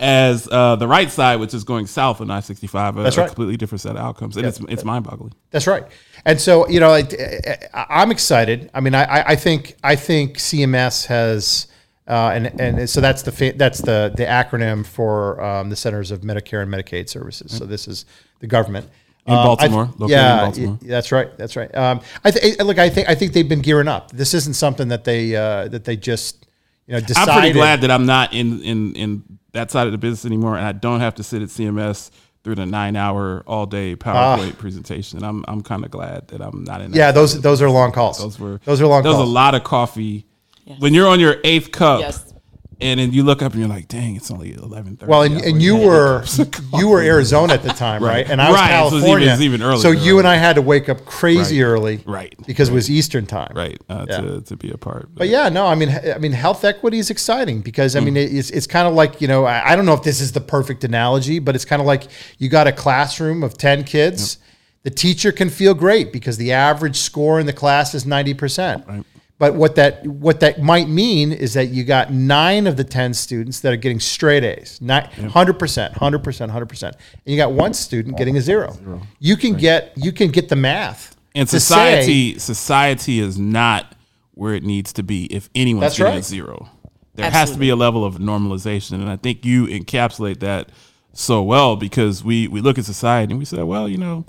As 0.00 0.46
uh, 0.52 0.76
the 0.76 0.86
right 0.86 1.10
side, 1.10 1.40
which 1.40 1.52
is 1.54 1.64
going 1.64 1.86
south 1.86 2.20
on 2.20 2.30
I-65, 2.30 2.98
a, 2.98 3.02
That's 3.02 3.16
a 3.16 3.20
right. 3.22 3.26
completely 3.26 3.56
different 3.56 3.80
set 3.80 3.92
of 3.92 3.96
outcomes, 3.96 4.36
and 4.36 4.46
it's 4.46 4.60
it's 4.68 4.84
mind-boggling. 4.84 5.32
That's 5.50 5.66
right. 5.66 5.84
And 6.24 6.40
so, 6.40 6.68
you 6.68 6.78
know, 6.78 6.90
I, 6.90 7.02
I- 7.74 7.86
I'm 8.02 8.12
excited. 8.12 8.70
I 8.74 8.80
mean, 8.80 8.94
I, 8.94 9.02
I- 9.04 9.24
I 9.32 9.36
think 9.36 9.74
I 9.82 9.96
think 9.96 10.36
CMS 10.38 11.06
has, 11.06 11.66
uh, 12.06 12.30
and 12.32 12.60
and 12.60 12.88
so 12.88 13.00
that's 13.00 13.22
the 13.22 13.50
that's 13.56 13.80
the 13.80 14.12
the 14.16 14.24
acronym 14.24 14.86
for 14.86 15.42
um, 15.42 15.68
the 15.68 15.74
Centers 15.76 16.12
of 16.12 16.20
Medicare 16.20 16.62
and 16.62 16.72
Medicaid 16.72 17.08
Services. 17.08 17.50
So 17.50 17.64
this 17.66 17.88
is 17.88 18.04
the 18.38 18.46
government. 18.46 18.88
In 19.26 19.34
Um, 19.34 19.44
th- 19.44 19.58
Baltimore, 19.58 19.90
in 20.00 20.08
yeah, 20.08 20.36
Baltimore. 20.44 20.78
y- 20.80 20.88
that's 20.88 21.10
right. 21.12 21.36
That's 21.36 21.56
right. 21.56 21.74
Um, 21.74 22.00
I 22.24 22.30
th- 22.30 22.58
look, 22.60 22.78
I 22.78 22.88
think 22.88 23.08
I 23.10 23.16
think 23.16 23.32
they've 23.32 23.48
been 23.48 23.62
gearing 23.62 23.88
up. 23.88 24.12
This 24.12 24.32
isn't 24.32 24.54
something 24.54 24.88
that 24.88 25.02
they 25.02 25.34
uh, 25.34 25.66
that 25.68 25.84
they 25.84 25.96
just 25.96 26.46
you 26.88 26.94
know 26.94 27.00
decided. 27.00 27.30
I'm 27.30 27.38
pretty 27.40 27.52
glad 27.52 27.82
that 27.82 27.90
I'm 27.92 28.06
not 28.06 28.32
in 28.34 28.60
in 28.62 28.94
in 28.94 29.22
that 29.52 29.70
side 29.70 29.86
of 29.86 29.92
the 29.92 29.98
business 29.98 30.24
anymore, 30.24 30.56
and 30.56 30.66
I 30.66 30.72
don't 30.72 31.00
have 31.00 31.14
to 31.16 31.22
sit 31.22 31.42
at 31.42 31.48
CMS 31.48 32.10
through 32.44 32.54
the 32.56 32.66
nine 32.66 32.96
hour 32.96 33.42
all 33.46 33.66
day 33.66 33.94
PowerPoint 33.96 34.58
presentation. 34.58 35.22
I'm 35.22 35.44
I'm 35.46 35.62
kind 35.62 35.84
of 35.84 35.90
glad 35.90 36.28
that 36.28 36.40
I'm 36.40 36.64
not 36.64 36.80
in. 36.80 36.90
That 36.90 36.96
Ah. 36.98 37.06
Yeah, 37.06 37.12
those 37.12 37.40
those 37.40 37.62
are 37.62 37.70
long 37.70 37.92
calls. 37.92 38.18
Those 38.18 38.38
were 38.40 38.60
those 38.64 38.80
are 38.80 38.86
long 38.86 39.02
Those 39.04 39.14
calls. 39.16 39.28
a 39.28 39.32
lot 39.32 39.54
of 39.54 39.62
coffee. 39.64 40.24
When 40.80 40.92
you're 40.92 41.08
on 41.08 41.18
your 41.20 41.36
eighth 41.44 41.72
cup, 41.72 42.00
Yes. 42.00 42.27
And 42.80 43.00
then 43.00 43.12
you 43.12 43.22
look 43.24 43.42
up 43.42 43.52
and 43.52 43.60
you're 43.60 43.68
like, 43.68 43.88
"Dang, 43.88 44.14
it's 44.16 44.30
only 44.30 44.52
eleven 44.54 44.96
thirty. 44.96 45.10
Well, 45.10 45.22
and, 45.22 45.40
and 45.42 45.60
you 45.62 45.76
were 45.76 46.24
you 46.74 46.88
were 46.88 47.00
Arizona 47.02 47.54
at 47.54 47.62
the 47.62 47.70
time, 47.70 48.02
right? 48.02 48.28
And 48.28 48.40
I 48.40 48.50
was 48.50 48.56
Right, 48.56 48.70
so 48.70 48.76
it 48.76 48.82
was 48.82 48.92
even- 48.92 49.00
California. 49.00 49.28
it 49.28 49.30
was 49.32 49.42
even 49.42 49.62
earlier, 49.62 49.80
So 49.80 49.90
you 49.90 50.14
right. 50.14 50.18
and 50.20 50.28
I 50.28 50.36
had 50.36 50.56
to 50.56 50.62
wake 50.62 50.88
up 50.88 51.04
crazy 51.04 51.62
early, 51.62 52.00
Right, 52.06 52.34
Because 52.46 52.68
it 52.68 52.72
was 52.74 52.90
Eastern 52.90 53.26
time, 53.26 53.52
right 53.54 53.80
uh, 53.88 54.06
Yeah. 54.08 54.16
to 54.20 54.40
to 54.42 54.56
be 54.56 54.70
a 54.70 54.78
part. 54.78 55.08
But 55.14 55.28
yeah, 55.28 55.48
no, 55.48 55.66
I 55.66 55.74
mean, 55.74 55.88
I 56.14 56.18
mean, 56.18 56.32
health 56.32 56.64
equity 56.64 56.98
is 56.98 57.10
exciting 57.10 57.60
because 57.62 57.92
Hmm. 57.94 57.98
I 57.98 58.00
mean, 58.02 58.16
it's 58.16 58.50
it's 58.50 58.66
kind 58.66 58.86
of 58.86 58.94
like 58.94 59.20
you 59.20 59.28
know, 59.28 59.44
I, 59.44 59.72
I 59.72 59.76
don't 59.76 59.86
know 59.86 59.94
if 59.94 60.02
this 60.02 60.20
is 60.20 60.32
the 60.32 60.40
perfect 60.40 60.84
analogy, 60.84 61.38
but 61.40 61.54
it's 61.54 61.64
kind 61.64 61.80
of 61.80 61.86
like 61.86 62.04
you 62.38 62.48
got 62.48 62.66
a 62.66 62.72
classroom 62.72 63.42
of 63.42 63.58
ten 63.58 63.84
kids. 63.84 64.38
The 64.84 64.90
teacher 64.90 65.32
can 65.32 65.50
feel 65.50 65.74
great 65.74 66.12
because 66.12 66.36
the 66.38 66.52
average 66.52 66.96
score 66.96 67.40
in 67.40 67.46
the 67.46 67.52
class 67.52 67.94
is 67.94 68.06
ninety 68.06 68.32
percent. 68.34 68.84
Right. 69.40 69.50
But 69.50 69.54
what 69.54 69.76
that 69.76 70.04
what 70.06 70.40
that 70.40 70.60
might 70.60 70.88
mean 70.88 71.32
is 71.32 71.54
that 71.54 71.68
you 71.68 71.84
got 71.84 72.12
nine 72.12 72.66
of 72.66 72.76
the 72.76 72.84
ten 72.84 73.14
students 73.14 73.60
that 73.60 73.72
are 73.72 73.76
getting 73.76 74.00
straight 74.00 74.42
A's, 74.42 74.80
hundred 75.30 75.58
percent, 75.58 75.94
hundred 75.94 76.24
percent, 76.24 76.50
hundred 76.50 76.68
percent, 76.68 76.96
and 77.24 77.32
you 77.32 77.36
got 77.36 77.52
one 77.52 77.72
student 77.72 78.16
getting 78.16 78.36
a 78.36 78.40
zero. 78.40 78.76
You 79.20 79.36
can 79.36 79.54
get 79.54 79.92
you 79.96 80.12
can 80.12 80.30
get 80.30 80.48
the 80.48 80.56
math. 80.56 81.16
and 81.34 81.48
to 81.48 81.60
say- 81.60 81.64
society 81.64 82.38
society 82.38 83.20
is 83.20 83.38
not 83.38 83.94
where 84.32 84.54
it 84.54 84.64
needs 84.64 84.92
to 84.94 85.02
be 85.02 85.26
if 85.26 85.48
anyone's 85.54 85.96
getting 85.96 86.14
right. 86.14 86.20
a 86.20 86.22
zero. 86.22 86.68
There 87.14 87.30
has 87.30 87.50
to 87.52 87.58
be 87.58 87.68
a 87.68 87.76
level 87.76 88.04
of 88.04 88.16
normalization, 88.16 88.92
and 88.94 89.08
I 89.08 89.16
think 89.16 89.44
you 89.44 89.66
encapsulate 89.66 90.38
that 90.40 90.70
so 91.12 91.42
well 91.42 91.76
because 91.76 92.24
we 92.24 92.48
we 92.48 92.60
look 92.60 92.78
at 92.78 92.84
society 92.84 93.32
and 93.32 93.38
we 93.38 93.44
say, 93.44 93.62
well, 93.62 93.88
you 93.88 93.98
know, 93.98 94.24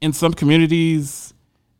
in 0.00 0.12
some 0.12 0.32
communities, 0.32 1.33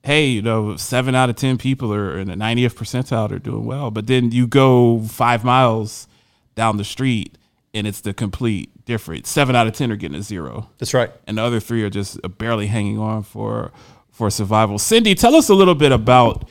hey, 0.05 0.27
you 0.27 0.43
know, 0.43 0.77
seven 0.77 1.15
out 1.15 1.31
of 1.31 1.37
ten 1.37 1.59
people 1.59 1.93
are 1.93 2.19
in 2.19 2.29
the 2.29 2.35
90th 2.35 2.75
percentile 2.75 3.31
are 3.33 3.39
doing 3.39 3.65
well, 3.65 3.91
but 3.91 4.07
then 4.07 4.31
you 4.31 4.47
go 4.47 5.01
five 5.01 5.45
miles 5.45 6.07
down 6.55 6.77
the 6.77 6.85
street 6.85 7.37
and 7.73 7.87
it's 7.87 8.01
the 8.03 8.15
complete 8.15 8.85
difference. 8.85 9.29
Seven 9.29 9.57
out 9.57 9.67
of 9.67 9.73
ten 9.73 9.91
are 9.91 9.97
getting 9.97 10.17
a 10.19 10.23
zero 10.23 10.69
That's 10.79 10.95
right. 10.95 11.11
and 11.27 11.39
the 11.39 11.43
other 11.43 11.59
three 11.59 11.83
are 11.83 11.91
just 11.91 12.19
barely 12.39 12.67
hanging 12.67 12.99
on 12.99 13.23
for 13.23 13.73
for 14.13 14.31
survival. 14.31 14.79
Cindy, 14.79 15.15
tell 15.15 15.35
us 15.35 15.49
a 15.49 15.55
little 15.55 15.75
bit 15.75 15.91
about 15.91 16.49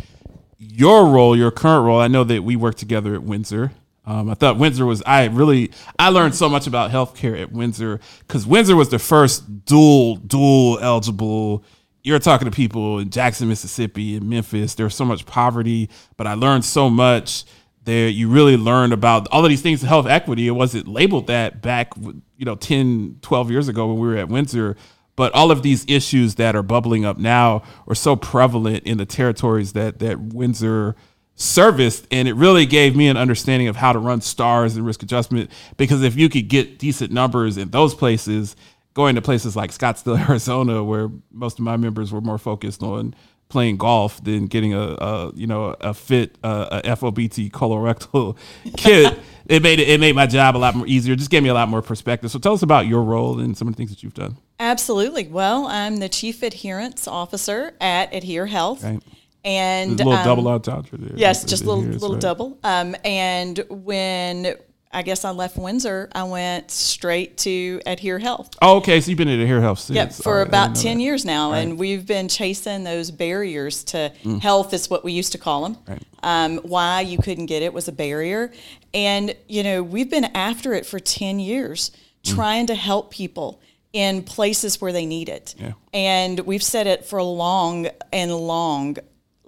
your 0.57 1.07
role, 1.07 1.38
your 1.38 1.51
current 1.51 1.86
role. 1.86 2.00
I 2.00 2.07
know 2.07 2.24
that 2.25 2.43
we 2.43 2.55
work 2.55 2.75
together 2.75 3.13
at 3.13 3.24
Windsor. 3.24 3.72
Um, 4.05 4.29
I 4.29 4.33
thought 4.33 4.57
Windsor 4.57 4.86
was. 4.86 5.01
I 5.05 5.25
really 5.27 5.72
I 5.98 6.10
learned 6.10 6.36
so 6.36 6.50
much 6.50 6.67
about 6.67 6.91
healthcare 6.91 7.39
at 7.41 7.53
Windsor 7.53 8.01
because 8.19 8.45
Windsor 8.45 8.75
was 8.75 8.89
the 8.89 9.00
first 9.00 9.63
dual 9.65 10.17
dual 10.17 10.79
eligible. 10.81 11.63
You're 12.05 12.19
talking 12.19 12.45
to 12.45 12.51
people 12.51 13.00
in 13.00 13.10
Jackson, 13.10 13.48
Mississippi, 13.48 14.17
and 14.17 14.29
Memphis. 14.29 14.75
There's 14.75 14.93
so 14.93 15.05
much 15.05 15.25
poverty, 15.25 15.89
but 16.17 16.27
I 16.27 16.33
learned 16.33 16.65
so 16.65 16.89
much 16.89 17.45
there. 17.86 18.10
You 18.10 18.27
really 18.27 18.57
learned 18.57 18.91
about 18.91 19.29
all 19.31 19.45
of 19.45 19.50
these 19.50 19.62
things. 19.62 19.81
Health 19.81 20.05
equity. 20.05 20.48
It 20.48 20.51
wasn't 20.51 20.89
labeled 20.89 21.27
that 21.27 21.62
back, 21.62 21.93
you 21.95 22.45
know, 22.45 22.55
10, 22.55 23.19
12 23.22 23.51
years 23.51 23.69
ago 23.69 23.88
when 23.88 24.00
we 24.00 24.07
were 24.07 24.17
at 24.17 24.27
Windsor. 24.27 24.75
But 25.15 25.33
all 25.33 25.50
of 25.50 25.62
these 25.62 25.86
issues 25.88 26.36
that 26.36 26.57
are 26.57 26.63
bubbling 26.63 27.05
up 27.05 27.17
now 27.17 27.63
are 27.88 27.95
so 27.95 28.17
prevalent 28.17 28.83
in 28.83 28.98
the 28.98 29.05
territories 29.05 29.72
that 29.72 30.00
that 30.00 30.19
Windsor 30.19 30.98
serviced, 31.36 32.05
and 32.12 32.27
it 32.27 32.33
really 32.33 32.65
gave 32.65 32.98
me 32.98 33.07
an 33.07 33.17
understanding 33.17 33.67
of 33.69 33.77
how 33.77 33.93
to 33.93 34.00
run 34.00 34.19
stars 34.19 34.75
and 34.75 34.86
risk 34.86 35.03
adjustment. 35.03 35.50
Because 35.77 36.03
if 36.03 36.17
you 36.17 36.27
could 36.27 36.50
get 36.50 36.79
decent 36.79 37.13
numbers 37.13 37.57
in 37.57 37.69
those 37.69 37.95
places, 37.95 38.55
going 38.93 39.15
to 39.15 39.21
places 39.21 39.55
like 39.55 39.71
Scottsdale, 39.71 40.19
Arizona, 40.29 40.83
where 40.83 41.09
most 41.31 41.59
of 41.59 41.65
my 41.65 41.77
members 41.77 42.12
were 42.12 42.21
more 42.21 42.38
focused 42.38 42.83
on 42.83 43.15
playing 43.50 43.77
golf 43.77 44.23
than 44.23 44.47
getting 44.47 44.73
a, 44.73 44.81
a 44.81 45.31
you 45.35 45.45
know 45.45 45.75
a 45.79 45.93
fit 45.93 46.38
uh, 46.43 46.81
a 46.83 46.95
FOBT 46.95 47.51
colorectal 47.51 48.35
kit. 48.77 49.19
it 49.45 49.62
made 49.62 49.79
it, 49.79 49.89
it 49.89 50.00
made 50.00 50.15
my 50.15 50.25
job 50.25 50.55
a 50.55 50.59
lot 50.59 50.75
more 50.75 50.88
easier. 50.88 51.15
Just 51.15 51.29
gave 51.29 51.43
me 51.43 51.50
a 51.50 51.53
lot 51.53 51.69
more 51.69 51.81
perspective. 51.81 52.31
So 52.31 52.39
tell 52.39 52.53
us 52.53 52.63
about 52.63 52.88
your 52.88 53.03
role 53.03 53.39
and 53.39 53.55
some 53.57 53.67
of 53.67 53.75
the 53.75 53.77
things 53.77 53.91
that 53.91 54.01
you've 54.01 54.15
done. 54.15 54.38
Absolutely. 54.59 55.27
Well, 55.27 55.67
I'm 55.67 55.97
the 55.97 56.09
chief 56.09 56.41
adherence 56.41 57.07
officer 57.07 57.75
at 57.79 58.13
Adhere 58.13 58.47
Health. 58.47 58.83
Right. 58.83 59.03
And 59.45 60.00
a 60.00 60.05
little 60.05 60.13
um, 60.13 60.25
double 60.25 60.47
entendre 60.47 60.97
there. 60.97 61.17
Yes, 61.17 61.43
just 61.43 61.63
a 61.63 61.67
little 61.67 61.83
little 61.83 62.13
right. 62.13 62.21
double. 62.21 62.57
Um, 62.63 62.95
and 63.03 63.63
when 63.69 64.55
I 64.93 65.01
guess 65.01 65.25
I 65.25 65.31
left 65.31 65.57
Windsor, 65.57 66.09
I 66.13 66.23
went 66.23 66.69
straight 66.71 67.38
to 67.39 67.81
Adhere 67.85 68.19
Health. 68.19 68.51
Oh, 68.62 68.77
okay. 68.77 69.01
So 69.01 69.09
you've 69.09 69.17
been 69.17 69.27
at 69.27 69.39
Adhere 69.39 69.62
Health 69.62 69.79
since. 69.79 69.95
Yep, 69.95 70.13
for 70.13 70.38
right, 70.38 70.47
about 70.47 70.75
10 70.75 70.97
that. 70.97 71.03
years 71.03 71.25
now. 71.25 71.53
And 71.53 71.79
we've 71.79 72.05
been 72.05 72.27
chasing 72.27 72.83
those 72.83 73.12
barriers 73.12 73.83
to 73.85 74.09
health, 74.41 74.73
is 74.73 74.89
what 74.89 75.03
we 75.03 75.13
used 75.13 75.31
to 75.31 75.38
call 75.38 75.63
them. 75.63 75.77
Right. 75.88 76.03
Um, 76.21 76.57
why 76.59 77.01
you 77.01 77.17
couldn't 77.17 77.47
get 77.47 77.63
it 77.63 77.73
was 77.73 77.88
a 77.88 77.91
barrier. 77.91 78.51
And, 78.93 79.35
you 79.47 79.63
know, 79.63 79.81
we've 79.83 80.09
been 80.09 80.25
after 80.35 80.73
it 80.73 80.85
for 80.85 81.00
10 81.00 81.39
years, 81.39 81.91
trying 82.23 82.67
to 82.67 82.75
help 82.75 83.12
people 83.12 83.62
in 83.91 84.23
places 84.23 84.79
where 84.79 84.91
they 84.91 85.05
need 85.05 85.29
it. 85.29 85.55
Yeah. 85.57 85.73
And 85.93 86.39
we've 86.41 86.63
said 86.63 86.88
it 86.88 87.05
for 87.05 87.21
long 87.21 87.88
and 88.12 88.35
long 88.35 88.97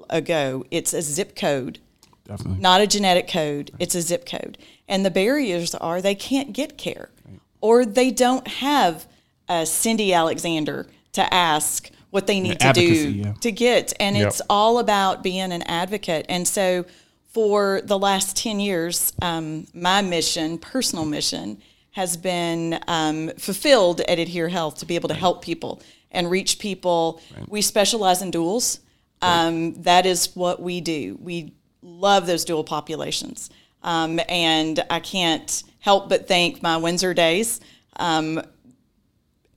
ago. 0.09 0.65
It's 0.71 0.93
a 0.93 1.01
zip 1.01 1.35
code 1.35 1.79
Definitely. 2.27 2.61
not 2.61 2.81
a 2.81 2.87
genetic 2.87 3.27
code, 3.27 3.71
it's 3.79 3.95
a 3.95 4.01
zip 4.01 4.25
code. 4.25 4.57
And 4.88 5.06
the 5.06 5.12
barriers 5.12 5.74
are 5.75 6.01
they 6.01 6.15
can't 6.15 6.54
get 6.54 6.77
care 6.77 7.10
or 7.62 7.86
they 7.86 8.12
don't 8.12 8.48
have 8.48 9.08
a 9.50 9.65
Cindy 9.65 10.13
Alexander 10.13 10.88
to 11.13 11.34
ask 11.34 11.89
what 12.12 12.27
they 12.27 12.39
need 12.39 12.60
to 12.60 12.68
advocacy, 12.68 13.13
do 13.13 13.20
yeah. 13.20 13.34
to 13.42 13.51
get. 13.51 13.94
And 14.00 14.15
Yep. 14.15 14.27
it's 14.27 14.42
all 14.50 14.80
about 14.80 15.24
being 15.24 15.51
an 15.51 15.63
advocate. 15.63 16.25
And 16.30 16.48
so 16.48 16.86
for 17.34 17.82
the 17.84 17.98
last 17.98 18.38
10 18.38 18.60
years, 18.60 19.13
um, 19.22 19.68
my 19.74 20.01
mission, 20.01 20.58
personal 20.58 21.06
mission, 21.06 21.62
has 21.92 22.18
been 22.18 22.80
um, 22.88 23.30
fulfilled 23.38 24.01
at 24.01 24.20
Adhere 24.20 24.50
Health 24.50 24.77
to 24.77 24.86
be 24.86 24.96
able 24.96 25.10
to 25.10 25.15
help 25.15 25.42
people 25.42 25.82
and 26.12 26.30
reach 26.30 26.60
people. 26.60 27.22
We 27.48 27.62
specialize 27.62 28.22
in 28.22 28.32
duels. 28.32 28.80
Um, 29.22 29.74
that 29.84 30.06
is 30.06 30.36
what 30.36 30.62
we 30.62 30.82
do. 30.82 31.18
We 31.20 31.54
love 31.82 32.27
those 32.27 32.46
dual 32.46 32.63
populations. 32.63 33.50
Um, 33.86 34.20
and 34.27 34.84
I 34.89 35.00
can't 35.00 35.63
help 35.80 36.10
but 36.10 36.27
thank 36.27 36.63
my 36.63 36.75
Windsor 36.75 37.13
days 37.13 37.62
um, 37.98 38.42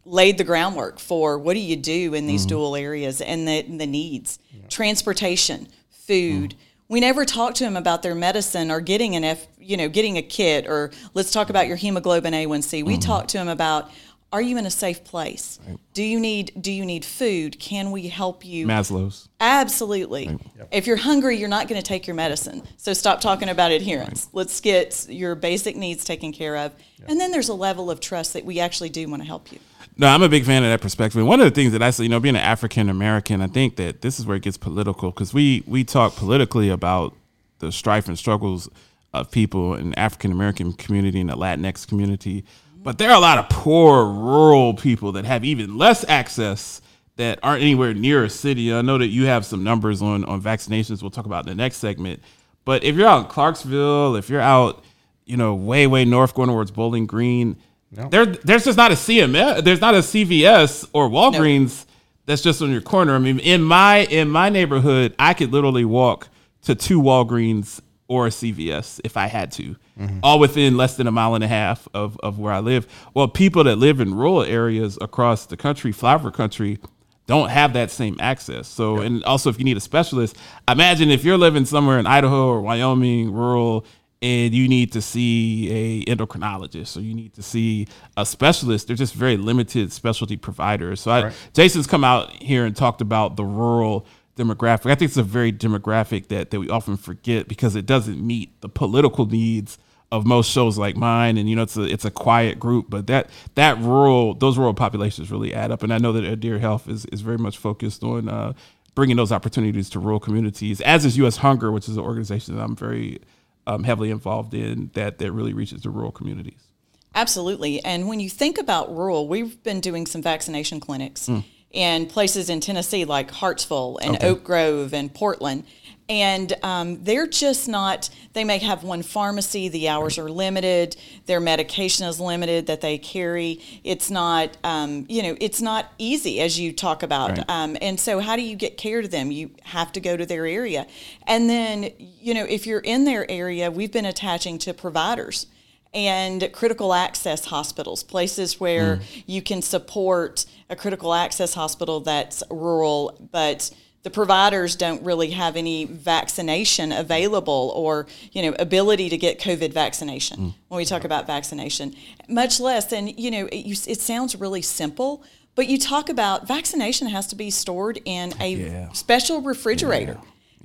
laid 0.05 0.37
the 0.37 0.45
groundwork 0.45 1.01
for 1.01 1.39
what 1.39 1.55
do 1.55 1.61
you 1.61 1.77
do 1.77 2.13
in 2.13 2.27
these 2.27 2.45
dual 2.47 2.77
areas 2.77 3.23
and 3.23 3.49
the, 3.49 3.63
the 3.63 3.87
needs. 3.87 4.39
Transportation 4.69 5.67
food. 5.91 6.55
We 6.89 7.01
never 7.01 7.25
talk 7.25 7.55
to 7.55 7.65
them 7.65 7.77
about 7.77 8.03
their 8.03 8.15
medicine 8.15 8.71
or 8.71 8.81
getting 8.81 9.17
an 9.17 9.25
F, 9.25 9.47
you 9.59 9.77
know 9.77 9.89
getting 9.89 10.19
a 10.19 10.23
kit 10.23 10.67
or 10.67 10.91
let's 11.15 11.31
talk 11.31 11.51
about 11.51 11.67
your 11.67 11.77
hemoglobin 11.77 12.33
A1C 12.33 12.85
we 12.85 12.97
talk 12.97 13.29
to 13.29 13.39
them 13.39 13.49
about 13.49 13.91
are 14.33 14.43
you 14.43 14.59
in 14.59 14.67
a 14.67 14.71
safe 14.71 15.05
place 15.05 15.59
do 15.95 16.03
you 16.03 16.21
need 16.21 16.53
do 16.61 16.71
you 16.71 16.85
need 16.85 17.05
food 17.05 17.59
can 17.59 17.91
we 17.91 18.09
help 18.09 18.45
you 18.45 18.67
Maslow's. 18.67 19.29
Absolutely. 19.41 20.37
If 20.73 20.87
you're 20.87 20.97
hungry, 20.97 21.37
you're 21.37 21.49
not 21.49 21.69
going 21.69 21.81
to 21.81 21.87
take 21.87 22.07
your 22.07 22.17
medicine. 22.17 22.63
So 22.77 22.93
stop 22.93 23.21
talking 23.21 23.49
about 23.49 23.71
adherence. 23.71 24.29
Let's 24.33 24.61
get 24.61 25.07
your 25.09 25.35
basic 25.37 25.77
needs 25.77 26.05
taken 26.05 26.33
care 26.33 26.57
of. 26.57 26.73
And 27.07 27.21
then 27.21 27.31
there's 27.31 27.49
a 27.49 27.55
level 27.55 27.91
of 27.91 28.01
trust 28.01 28.33
that 28.33 28.45
we 28.45 28.59
actually 28.59 28.89
do 28.89 29.09
want 29.09 29.23
to 29.23 29.27
help 29.27 29.53
you. 29.53 29.61
No, 29.97 30.09
I'm 30.09 30.23
a 30.23 30.29
big 30.29 30.45
fan 30.45 30.65
of 30.65 30.71
that 30.71 30.81
perspective. 30.81 31.19
And 31.19 31.29
one 31.29 31.41
of 31.41 31.45
the 31.45 31.51
things 31.51 31.73
that 31.73 31.83
I 31.83 31.91
say, 31.91 32.05
you 32.05 32.09
know, 32.09 32.21
being 32.21 32.37
an 32.37 32.43
African 32.43 32.89
American, 32.89 33.41
I 33.43 33.47
think 33.47 33.77
that 33.77 34.01
this 34.03 34.19
is 34.19 34.27
where 34.27 34.37
it 34.37 34.43
gets 34.43 34.57
political 34.57 35.11
because 35.11 35.33
we 35.33 35.63
we 35.67 35.85
talk 35.85 36.17
politically 36.17 36.69
about 36.69 37.15
the 37.61 37.73
strife 37.73 38.09
and 38.09 38.19
struggles 38.19 38.69
of 39.13 39.31
people 39.31 39.75
in 39.75 39.91
the 39.91 39.99
African 39.99 40.33
American 40.33 40.73
community 40.73 41.21
and 41.21 41.31
the 41.31 41.35
Latinx 41.35 41.87
community, 41.87 42.45
but 42.89 42.97
there 42.97 43.11
are 43.11 43.17
a 43.17 43.21
lot 43.21 43.37
of 43.37 43.51
poor 43.51 44.07
rural 44.07 44.73
people 44.73 45.13
that 45.13 45.27
have 45.27 45.45
even 45.45 45.77
less 45.77 46.09
access 46.09 46.81
that 47.17 47.39
aren't 47.43 47.61
anywhere 47.61 47.93
near 47.93 48.25
a 48.25 48.31
city. 48.31 48.73
I 48.73 48.81
know 48.81 48.97
that 48.97 49.09
you 49.09 49.27
have 49.27 49.45
some 49.45 49.63
numbers 49.63 50.01
on 50.01 50.25
on 50.25 50.41
vaccinations. 50.41 51.03
We'll 51.03 51.11
talk 51.11 51.27
about 51.27 51.45
in 51.45 51.51
the 51.51 51.63
next 51.63 51.77
segment. 51.77 52.23
But 52.65 52.85
if 52.85 52.97
you're 52.97 53.07
out 53.07 53.25
in 53.25 53.27
Clarksville, 53.27 54.17
if 54.17 54.31
you're 54.31 54.41
out, 54.41 54.83
you 55.27 55.37
know, 55.37 55.55
way 55.55 55.87
way 55.87 56.07
north 56.07 56.33
going 56.33 56.49
towards 56.49 56.71
Bowling 56.71 57.05
Green, 57.05 57.59
there 57.93 58.25
there's 58.25 58.65
just 58.65 58.79
not 58.79 58.91
a 58.91 58.95
CMS, 58.95 59.65
there's 59.65 59.83
not 59.83 59.95
a 59.95 59.99
CVS 59.99 60.89
or 60.95 61.11
Walgreens 61.11 61.85
that's 62.25 62.41
just 62.41 62.63
on 62.63 62.71
your 62.71 62.81
corner. 62.81 63.15
I 63.15 63.19
mean, 63.19 63.39
in 63.39 63.63
my 63.63 64.07
in 64.07 64.31
my 64.31 64.49
neighborhood, 64.49 65.15
I 65.19 65.35
could 65.35 65.53
literally 65.53 65.85
walk 65.85 66.29
to 66.63 66.75
two 66.75 67.03
Walgreens 67.03 67.83
or 68.09 68.27
a 68.27 68.31
CVS 68.31 69.01
if 69.05 69.17
I 69.17 69.27
had 69.27 69.53
to, 69.53 69.77
all 70.23 70.39
within 70.39 70.77
less 70.77 70.97
than 70.97 71.07
a 71.07 71.11
mile 71.13 71.35
and 71.35 71.45
a 71.45 71.49
half 71.49 71.87
of, 71.93 72.19
of 72.23 72.39
where 72.39 72.53
I 72.53 72.61
live. 72.61 72.87
Well, 73.15 73.29
people 73.29 73.65
that 73.65 73.77
live 73.77 74.01
in 74.01 74.15
rural 74.15 74.43
areas 74.43 74.99
across 75.01 75.47
the 75.47 75.57
country, 75.57 75.93
flyover 75.93 76.33
country, 76.33 76.79
don't 77.27 77.51
have 77.51 77.75
that 77.75 77.91
same 77.91 78.17
access. 78.21 78.67
So, 78.67 79.01
and 79.01 79.23
also 79.25 79.51
if 79.51 79.59
you 79.59 79.65
need 79.65 79.77
a 79.77 79.81
specialist, 79.81 80.37
imagine 80.67 81.11
if 81.11 81.25
you're 81.25 81.37
living 81.37 81.67
somewhere 81.67 81.99
in 81.99 82.07
Idaho 82.07 82.49
or 82.49 82.63
Wyoming, 82.63 83.31
rural, 83.33 83.85
and 84.23 84.55
you 84.55 84.67
need 84.67 84.93
to 84.93 85.03
see 85.03 85.69
a 85.71 86.05
endocrinologist 86.07 86.97
or 86.97 87.01
you 87.01 87.15
need 87.15 87.35
to 87.35 87.43
see 87.43 87.87
a 88.17 88.25
specialist. 88.25 88.87
They're 88.87 88.97
just 88.97 89.15
very 89.15 89.37
limited 89.37 89.93
specialty 89.93 90.39
providers. 90.39 91.03
So, 91.03 91.11
I, 91.11 91.21
Jason's 91.53 91.87
come 91.87 92.03
out 92.03 92.31
here 92.33 92.65
and 92.65 92.75
talked 92.75 93.03
about 93.03 93.37
the 93.37 93.45
rural 93.45 94.07
demographic. 94.39 94.91
I 94.91 94.95
think 94.95 95.11
it's 95.11 95.17
a 95.17 95.23
very 95.23 95.53
demographic 95.53 96.29
that 96.29 96.51
that 96.51 96.61
we 96.61 96.69
often 96.69 96.97
forget 96.97 97.49
because 97.49 97.77
it 97.77 97.87
doesn't 97.87 98.25
meet 98.25 98.61
the 98.61 98.69
political 98.69 99.27
needs 99.27 99.79
of 100.11 100.27
most 100.27 100.51
shows 100.51 100.79
like 100.79 100.97
mine 100.97 101.37
and 101.37 101.51
you 101.51 101.57
know 101.57 101.63
it's 101.63 101.77
a 101.77 101.83
it's 101.83 102.07
a 102.07 102.11
quiet 102.11 102.59
group 102.59 102.87
but 102.89 103.07
that 103.09 103.29
that 103.57 103.79
rural 103.79 104.33
those 104.33 104.57
rural 104.57 104.73
populations 104.73 105.31
really 105.31 105.53
add 105.53 105.71
up 105.71 105.83
and 105.83 105.93
i 105.93 105.99
know 105.99 106.13
that 106.13 106.25
Adhere 106.25 106.59
health 106.59 106.89
is, 106.89 107.05
is 107.07 107.21
very 107.21 107.37
much 107.37 107.59
focused 107.59 108.03
on 108.03 108.27
uh, 108.27 108.55
bringing 108.95 109.17
those 109.17 109.33
opportunities 109.33 109.91
to 109.91 109.99
rural 109.99 110.19
communities 110.19 110.81
as 110.81 111.05
is 111.05 111.19
us 111.19 111.37
hunger 111.37 111.71
which 111.71 111.91
is 111.91 111.99
an 111.99 112.03
organization 112.03 112.57
that 112.57 112.63
i'm 112.63 112.75
very 112.75 113.21
um, 113.67 113.85
heavily 113.85 114.11
involved 114.11 114.55
in 114.55 114.91
that 114.95 115.19
that 115.19 115.31
really 115.31 115.53
reaches 115.53 115.83
the 115.83 115.91
rural 115.91 116.11
communities 116.11 116.69
Absolutely. 117.15 117.83
And 117.85 118.07
when 118.07 118.21
you 118.21 118.31
think 118.31 118.59
about 118.59 118.95
rural, 118.95 119.27
we've 119.27 119.61
been 119.65 119.81
doing 119.81 120.07
some 120.07 120.23
vaccination 120.23 120.79
clinics 120.79 121.29
in 121.71 122.07
places 122.07 122.49
in 122.49 122.61
Tennessee 122.61 123.05
like 123.05 123.31
Hartsville 123.31 123.99
and 124.03 124.23
Oak 124.23 124.43
Grove 124.43 124.95
and 124.95 125.13
Portland. 125.13 125.65
And 126.11 126.55
um, 126.63 127.05
they're 127.05 127.27
just 127.27 127.69
not, 127.69 128.09
they 128.33 128.43
may 128.43 128.57
have 128.59 128.83
one 128.83 129.03
pharmacy, 129.03 129.69
the 129.69 129.91
hours 129.91 130.19
are 130.19 130.31
limited, 130.31 130.97
their 131.27 131.39
medication 131.39 132.07
is 132.07 132.19
limited 132.19 132.67
that 132.69 132.81
they 132.81 132.97
carry. 132.97 133.61
It's 133.85 134.11
not, 134.11 134.57
um, 134.65 135.05
you 135.11 135.23
know, 135.23 135.37
it's 135.39 135.61
not 135.61 135.93
easy 135.99 136.41
as 136.41 136.59
you 136.59 136.73
talk 136.73 137.03
about. 137.03 137.37
Right. 137.37 137.51
Um, 137.51 137.77
and 137.83 138.01
so, 138.01 138.21
how 138.21 138.37
do 138.37 138.43
you 138.43 138.57
get 138.57 138.79
care 138.79 139.03
to 139.03 139.09
them? 139.09 139.31
You 139.31 139.51
have 139.65 139.93
to 139.93 140.01
go 140.01 140.17
to 140.17 140.25
their 140.25 140.47
area. 140.47 140.87
And 141.27 141.51
then, 141.51 141.91
you 141.99 142.33
know, 142.33 142.45
if 142.45 142.67
you're 142.67 142.81
in 142.81 143.05
their 143.05 143.31
area, 143.31 143.71
we've 143.71 143.93
been 143.93 144.07
attaching 144.07 144.57
to 144.61 144.73
providers 144.73 145.47
and 145.95 146.51
critical 146.53 146.93
access 146.93 147.47
hospitals, 147.47 148.03
places 148.03 148.61
where 148.61 148.97
hmm. 148.97 149.03
you 149.27 149.43
can 149.43 149.63
support 149.63 150.45
a 150.69 150.77
critical 150.77 151.15
access 151.15 151.55
hospital 151.55 152.01
that's 152.01 152.43
rural, 152.51 153.29
but 153.33 153.71
the 154.03 154.11
providers 154.11 154.77
don't 154.77 155.03
really 155.03 155.31
have 155.31 155.57
any 155.57 155.85
vaccination 155.85 156.93
available 156.93 157.73
or 157.75 158.07
you 158.33 158.43
know 158.43 158.55
ability 158.59 159.09
to 159.09 159.17
get 159.17 159.41
COVID 159.41 159.73
vaccination 159.73 160.39
hmm. 160.39 160.49
when 160.69 160.79
we 160.79 160.85
talk 160.85 161.05
about 161.05 161.27
vaccination, 161.27 161.95
much 162.29 162.61
less. 162.61 162.93
And 162.93 163.19
you 163.19 163.31
know 163.31 163.47
it, 163.47 163.67
you, 163.67 163.77
it 163.87 164.01
sounds 164.01 164.37
really 164.37 164.63
simple, 164.63 165.25
but 165.55 165.69
you 165.69 165.79
talk 165.79 166.09
about 166.09 166.47
vaccination 166.47 167.09
has 167.09 167.27
to 167.29 167.37
be 167.37 167.51
stored 167.51 168.01
in 168.05 168.33
a 168.41 168.55
Yeah. 168.55 168.93
special 168.93 169.41
refrigerator. 169.41 170.19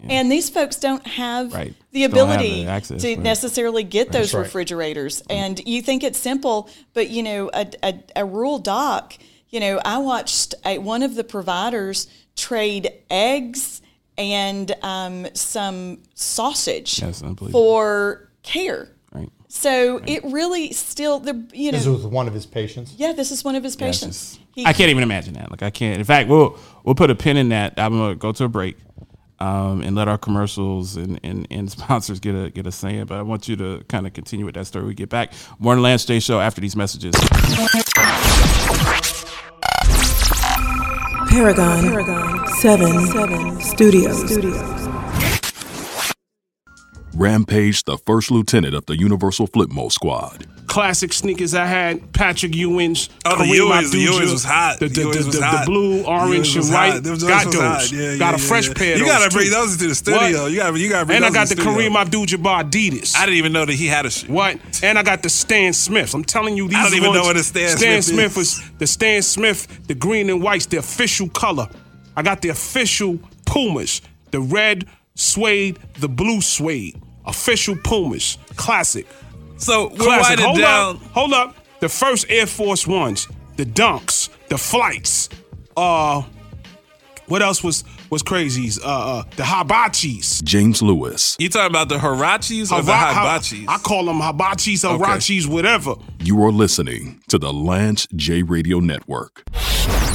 And 0.10 0.32
these 0.32 0.50
folks 0.50 0.76
don't 0.78 1.06
have 1.08 1.54
Right. 1.54 1.74
the 1.92 2.02
Don't 2.08 2.12
have 2.12 2.12
ability 2.40 2.64
the 2.66 2.70
access, 2.72 3.02
to 3.02 3.08
right. 3.10 3.20
necessarily 3.20 3.84
get 3.84 4.12
those 4.12 4.34
right. 4.34 4.42
refrigerators. 4.42 5.22
And 5.30 5.66
you 5.66 5.82
think 5.82 6.04
it's 6.04 6.20
simple, 6.20 6.70
but 6.94 7.10
you 7.10 7.24
know, 7.24 7.50
a, 7.54 7.68
a, 7.84 8.00
a 8.18 8.26
rural 8.26 8.60
doc, 8.60 9.16
you 9.50 9.60
know, 9.60 9.80
I 9.86 10.00
watched 10.00 10.56
a, 10.66 10.78
one 10.80 11.04
of 11.04 11.16
the 11.16 11.24
providers 11.24 12.08
trade 12.36 12.92
eggs 13.10 13.82
and 14.18 14.76
um, 14.84 15.28
some 15.34 16.00
sausage 16.14 16.98
That's 16.98 17.22
unbelievable. 17.24 17.60
for 17.62 18.30
care. 18.44 18.90
right 19.14 19.30
So 19.48 20.02
it 20.06 20.24
really 20.26 20.72
still 20.74 21.20
the 21.20 21.48
you 21.54 21.72
know 21.72 21.78
This 21.78 21.88
was 21.88 22.06
one 22.06 22.28
of 22.28 22.34
his 22.34 22.46
patients. 22.46 22.94
yeah 22.98 23.14
this 23.14 23.32
is 23.32 23.44
one 23.44 23.56
of 23.56 23.64
his 23.64 23.74
It's 23.74 23.80
patients. 23.82 24.32
just- 24.36 24.40
He- 24.56 24.66
I 24.66 24.74
can't 24.74 24.90
even 24.92 25.02
imagine 25.04 25.34
that. 25.36 25.50
Like 25.50 25.64
I 25.64 25.72
can't. 25.72 25.98
In 25.98 26.04
fact, 26.06 26.30
we'll 26.30 26.58
we'll 26.84 26.94
put 26.96 27.10
a 27.10 27.16
pin 27.16 27.38
in 27.38 27.50
that. 27.50 27.74
I'm 27.78 27.98
gonna 27.98 28.14
go 28.16 28.32
to 28.34 28.44
a 28.44 28.48
break, 28.48 28.78
um, 29.40 29.82
and 29.82 29.96
let 29.96 30.08
our 30.08 30.18
commercials 30.18 30.96
and, 30.96 31.20
and, 31.24 31.48
and 31.50 31.72
sponsors 31.78 32.20
get 32.20 32.36
a 32.36 32.50
get 32.50 32.68
a 32.68 32.72
say 32.72 32.98
in. 32.98 33.08
But 33.08 33.20
I 33.20 33.22
want 33.22 33.48
you 33.48 33.56
to 33.58 33.84
kind 33.88 34.08
of 34.08 34.14
continue 34.14 34.46
with 34.46 34.56
that 34.56 34.68
story. 34.68 34.86
We 34.86 34.94
get 34.94 35.10
back 35.10 35.34
more 35.60 35.74
on 35.74 35.80
the 35.80 35.84
Lance 35.84 36.06
J 36.06 36.20
Show 36.20 36.40
after 36.40 36.62
these 36.62 36.76
messages. 36.76 37.16
Paragon, 41.30 41.82
Paragon 41.82 42.48
7, 42.48 43.08
7 43.08 43.62
Studios. 43.62 44.32
Studios. 44.32 44.93
Rampage, 47.16 47.84
the 47.84 47.98
first 47.98 48.32
lieutenant 48.32 48.74
of 48.74 48.86
the 48.88 48.98
Universal 48.98 49.48
Flipmode 49.50 49.92
Squad. 49.92 50.48
Classic 50.66 51.14
sneakers 51.14 51.54
I 51.54 51.66
had, 51.66 52.14
Patrick 52.14 52.56
Ewing's. 52.56 53.10
Oh, 53.26 53.38
the 53.38 53.44
Kareem 53.44 53.60
Ewings, 53.70 53.92
the 53.92 54.06
Abdul-Jabbar, 54.08 54.20
Ewings 54.22 54.32
was 54.32 54.44
hot. 54.44 54.80
The, 54.80 54.88
The 54.88 54.94
the, 55.04 55.04
the, 55.12 55.20
the, 55.24 55.32
the 55.32 55.64
blue, 55.66 56.04
orange, 56.06 56.56
Ewings 56.56 56.66
and 56.66 56.74
white. 56.74 56.94
hot. 56.94 57.04
Got 57.04 57.46
those. 57.52 57.56
hot. 57.62 57.92
Yeah, 57.92 58.18
got 58.18 58.30
yeah, 58.30 58.36
a 58.36 58.38
fresh 58.40 58.68
yeah. 58.70 58.74
pair 58.74 58.98
You 58.98 59.06
gotta 59.06 59.30
bring 59.30 59.52
those 59.52 59.74
into 59.74 59.88
the 59.90 59.96
studio. 59.96 60.46
You 60.48 60.58
gotta- 60.58 60.80
you 60.80 60.90
gotta 60.90 61.06
bring 61.06 61.18
And 61.18 61.26
I 61.26 61.30
got 61.30 61.50
the 61.50 61.56
the 61.56 61.62
studio. 61.62 61.80
Kareem 61.90 61.96
Abdul-Jabbar 61.96 62.64
Adidas. 62.72 63.16
I 63.16 63.26
didn't 63.26 63.38
even 63.38 63.54
know 63.54 63.66
that 63.66 63.74
he 63.74 63.86
had 63.88 64.06
a 64.06 64.10
shoe. 64.10 64.32
What? 64.32 64.58
And 64.82 64.98
I 64.98 65.04
got 65.04 65.22
the 65.22 65.30
Stan 65.30 65.74
Smiths. 65.74 66.14
I'm 66.16 66.24
telling 66.24 66.58
you, 66.58 66.68
these 66.68 66.78
I 66.78 66.84
don't 66.84 66.94
even 66.96 67.10
ones- 67.10 67.22
know 67.22 67.26
what 67.28 67.36
a 67.38 67.44
Stan 67.44 67.70
Stan 67.78 68.02
Smith 68.02 68.32
Smith 68.32 68.38
was 68.38 68.62
the 68.80 68.88
Stan 68.88 69.22
Smith, 69.22 69.86
the 69.88 69.94
green 69.96 70.30
and 70.30 70.42
white's 70.42 70.66
the 70.66 70.78
official 70.78 71.30
color. 71.30 71.68
I 72.16 72.24
got 72.24 72.42
the 72.42 72.50
official 72.50 73.20
Pumas, 73.46 74.02
the 74.32 74.40
red 74.40 74.86
suede, 75.16 75.78
the 76.00 76.08
blue 76.10 76.42
suede, 76.42 77.00
official 77.26 77.76
Pumas, 77.84 78.38
classic. 78.56 79.08
So 79.58 79.90
we're 79.90 79.98
Classic. 79.98 80.40
Hold 80.40 80.58
down. 80.58 80.96
up, 80.96 81.02
hold 81.04 81.34
up. 81.34 81.56
The 81.80 81.90
first 81.90 82.26
Air 82.30 82.48
Force 82.48 82.86
Ones, 82.88 83.28
the 83.56 83.66
Dunks, 83.66 84.30
the 84.50 84.58
Flights. 84.58 85.30
Uh, 85.76 86.24
what 87.28 87.42
else 87.42 87.64
was 87.64 87.84
was 88.10 88.22
crazies? 88.24 88.80
Uh, 88.84 88.88
uh 88.88 89.24
the 89.36 89.44
Hibachis. 89.44 90.44
James 90.44 90.82
Lewis. 90.82 91.36
You 91.40 91.50
talking 91.50 91.72
about 91.72 91.90
the 91.90 91.98
Hirachis 91.98 92.72
or 92.72 92.82
the 92.82 92.92
Hiba- 92.92 93.14
Hibachis? 93.14 93.66
I 93.68 93.78
call 93.78 94.06
them 94.06 94.20
Hibachis, 94.20 94.84
Okay. 94.86 95.48
Whatever. 95.52 95.96
You 96.20 96.44
are 96.44 96.52
listening 96.52 97.22
to 97.30 97.38
the 97.38 97.52
Lance 97.54 98.08
J 98.16 98.44
Radio 98.44 98.80
Network. 98.80 99.44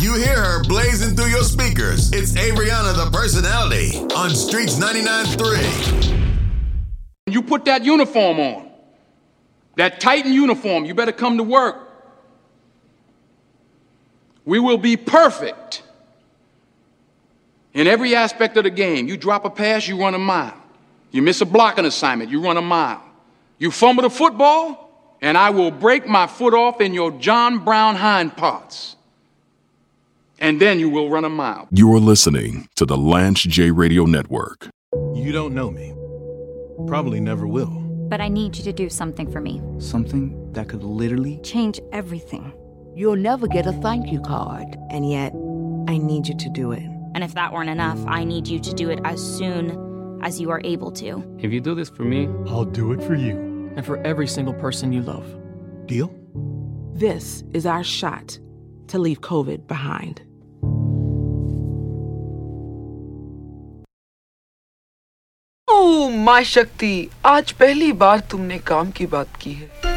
You 0.01 0.15
hear 0.15 0.37
her 0.37 0.63
blazing 0.65 1.17
through 1.17 1.31
your 1.31 1.43
speakers. 1.43 2.13
It's 2.13 2.33
Ariana 2.33 2.95
the 2.95 3.11
personality 3.13 3.99
on 4.15 4.31
Streets 4.31 4.77
99.3. 4.79 6.18
When 7.29 7.35
you 7.35 7.43
put 7.43 7.67
that 7.67 7.85
uniform 7.85 8.41
on, 8.41 8.71
that 9.77 10.01
Titan 10.01 10.33
uniform, 10.33 10.87
you 10.87 10.95
better 10.95 11.13
come 11.13 11.37
to 11.37 11.43
work. 11.43 11.77
We 14.47 14.59
will 14.59 14.79
be 14.79 14.97
perfect 14.97 15.83
in 17.75 17.87
every 17.87 18.15
aspect 18.15 18.57
of 18.57 18.65
the 18.65 18.71
game. 18.71 19.09
You 19.09 19.19
drop 19.19 19.45
a 19.45 19.51
pass, 19.51 19.87
you 19.87 20.01
run 20.01 20.15
a 20.15 20.19
mile. 20.19 20.57
You 21.11 21.21
miss 21.21 21.43
a 21.43 21.45
blocking 21.45 21.85
assignment, 21.85 22.31
you 22.31 22.41
run 22.41 22.57
a 22.57 22.63
mile. 22.63 23.05
You 23.59 23.71
fumble 23.71 24.05
the 24.05 24.09
football, 24.09 25.19
and 25.21 25.37
I 25.37 25.51
will 25.51 25.71
break 25.71 26.07
my 26.07 26.27
foot 26.27 26.55
off 26.55 26.81
in 26.81 26.95
your 26.95 27.11
John 27.11 27.63
Brown 27.63 27.95
hind 27.95 28.39
parts. 28.39 28.97
And 30.39 30.63
then 30.63 30.81
you 30.81 30.89
will 30.89 31.11
run 31.11 31.27
a 31.27 31.29
mile. 31.29 31.69
You 31.73 31.93
are 31.93 32.01
listening 32.01 32.71
to 32.77 32.87
the 32.87 32.97
Lance 32.97 33.43
J 33.43 33.71
Radio 33.71 34.07
Network. 34.07 34.71
You 35.13 35.31
don't 35.31 35.53
know 35.53 35.71
me. 35.71 35.93
Probably 36.87 37.21
never 37.21 37.47
will. 37.47 37.71
But 38.09 38.21
I 38.21 38.29
need 38.29 38.57
you 38.57 38.65
to 38.65 38.73
do 38.73 38.89
something 38.89 39.31
for 39.31 39.41
me. 39.41 39.61
Something 39.79 40.53
that 40.53 40.69
could 40.69 40.83
literally 40.83 41.39
Change 41.43 41.81
everything. 41.93 42.53
You'll 42.95 43.17
never 43.17 43.47
get 43.47 43.67
a 43.67 43.73
thank 43.73 44.11
you 44.11 44.21
card. 44.21 44.77
And 44.91 45.09
yet, 45.09 45.33
I 45.89 45.99
need 45.99 46.27
you 46.27 46.37
to 46.37 46.49
do 46.51 46.73
it. 46.73 46.83
And 47.15 47.23
if 47.23 47.35
that 47.35 47.53
weren't 47.53 47.71
enough, 47.71 47.99
I 48.07 48.25
need 48.25 48.49
you 48.49 48.59
to 48.61 48.73
do 48.73 48.91
it 48.91 49.01
as 49.05 49.21
soon 49.21 50.21
as 50.23 50.41
you 50.41 50.51
are 50.51 50.61
able 50.65 50.91
to. 50.93 51.23
If 51.39 51.53
you 51.53 51.61
do 51.61 51.75
this 51.75 51.91
for 51.91 52.03
me, 52.05 52.29
I'll 52.49 52.65
do 52.65 52.93
it 52.93 53.03
for 53.03 53.15
you. 53.15 53.47
and 53.77 53.87
for 53.87 53.99
every 53.99 54.27
single 54.27 54.55
person 54.55 54.93
you 54.93 55.03
love. 55.03 55.25
Deal? 55.87 56.13
This 56.95 57.45
is 57.53 57.65
our 57.65 57.85
shot 57.85 58.37
to 58.89 58.99
leave 58.99 59.21
COVID 59.21 59.69
behind. 59.69 60.21
माँ 66.29 66.43
शक्ति 66.43 67.09
आज 67.27 67.53
पहली 67.53 67.93
बार 68.01 68.21
तुमने 68.21 68.59
काम 68.59 68.91
की 68.91 69.07
बात 69.07 69.37
की 69.41 69.53
है। 69.53 69.88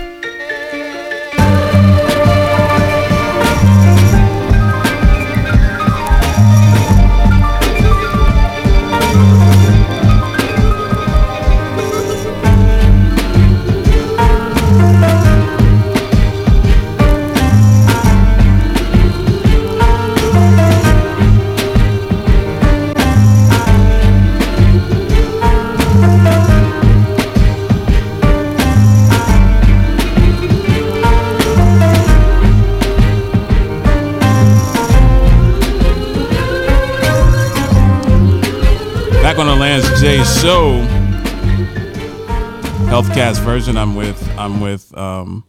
Healthcast 42.89 43.44
version. 43.44 43.77
I'm 43.77 43.96
with 43.96 44.22
I'm 44.37 44.61
with 44.61 44.96
um, 44.98 45.44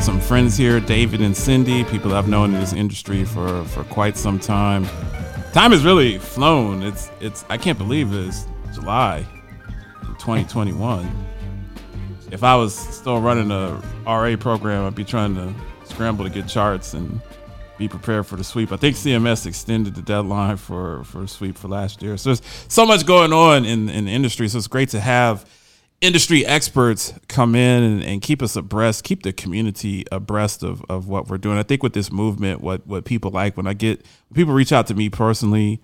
some 0.00 0.20
friends 0.20 0.56
here, 0.56 0.80
David 0.80 1.20
and 1.20 1.36
Cindy, 1.36 1.84
people 1.84 2.14
I've 2.14 2.28
known 2.28 2.54
in 2.54 2.60
this 2.60 2.72
industry 2.72 3.24
for 3.24 3.64
for 3.64 3.84
quite 3.84 4.16
some 4.16 4.38
time. 4.38 4.86
Time 5.52 5.72
has 5.72 5.84
really 5.84 6.18
flown. 6.18 6.82
It's 6.82 7.10
it's 7.20 7.44
I 7.48 7.56
can't 7.56 7.78
believe 7.78 8.12
it's 8.12 8.46
July 8.74 9.26
2021. 10.18 11.26
If 12.30 12.42
I 12.42 12.56
was 12.56 12.74
still 12.74 13.20
running 13.20 13.50
a 13.50 13.80
RA 14.06 14.36
program, 14.36 14.84
I'd 14.84 14.94
be 14.94 15.04
trying 15.04 15.34
to 15.36 15.54
scramble 15.84 16.24
to 16.24 16.30
get 16.30 16.48
charts 16.48 16.94
and 16.94 17.20
be 17.78 17.88
prepared 17.88 18.26
for 18.26 18.36
the 18.36 18.44
sweep. 18.44 18.72
I 18.72 18.76
think 18.76 18.96
CMS 18.96 19.46
extended 19.46 19.94
the 19.94 20.02
deadline 20.02 20.56
for 20.56 21.04
for 21.04 21.26
sweep 21.26 21.56
for 21.56 21.68
last 21.68 22.02
year. 22.02 22.16
So 22.16 22.30
there's 22.30 22.42
so 22.68 22.86
much 22.86 23.06
going 23.06 23.32
on 23.32 23.64
in, 23.64 23.88
in 23.88 24.06
the 24.06 24.10
industry. 24.10 24.48
So 24.48 24.58
it's 24.58 24.66
great 24.66 24.90
to 24.90 25.00
have 25.00 25.44
industry 26.00 26.44
experts 26.44 27.14
come 27.28 27.54
in 27.54 27.82
and, 27.82 28.04
and 28.04 28.22
keep 28.22 28.42
us 28.42 28.54
abreast, 28.56 29.04
keep 29.04 29.22
the 29.22 29.32
community 29.32 30.04
abreast 30.12 30.62
of, 30.62 30.84
of 30.88 31.08
what 31.08 31.28
we're 31.28 31.38
doing. 31.38 31.58
I 31.58 31.62
think 31.62 31.82
with 31.82 31.92
this 31.94 32.12
movement, 32.12 32.60
what 32.60 32.86
what 32.86 33.04
people 33.04 33.30
like 33.30 33.56
when 33.56 33.66
I 33.66 33.72
get 33.72 34.04
people 34.34 34.52
reach 34.54 34.72
out 34.72 34.86
to 34.88 34.94
me 34.94 35.08
personally 35.08 35.80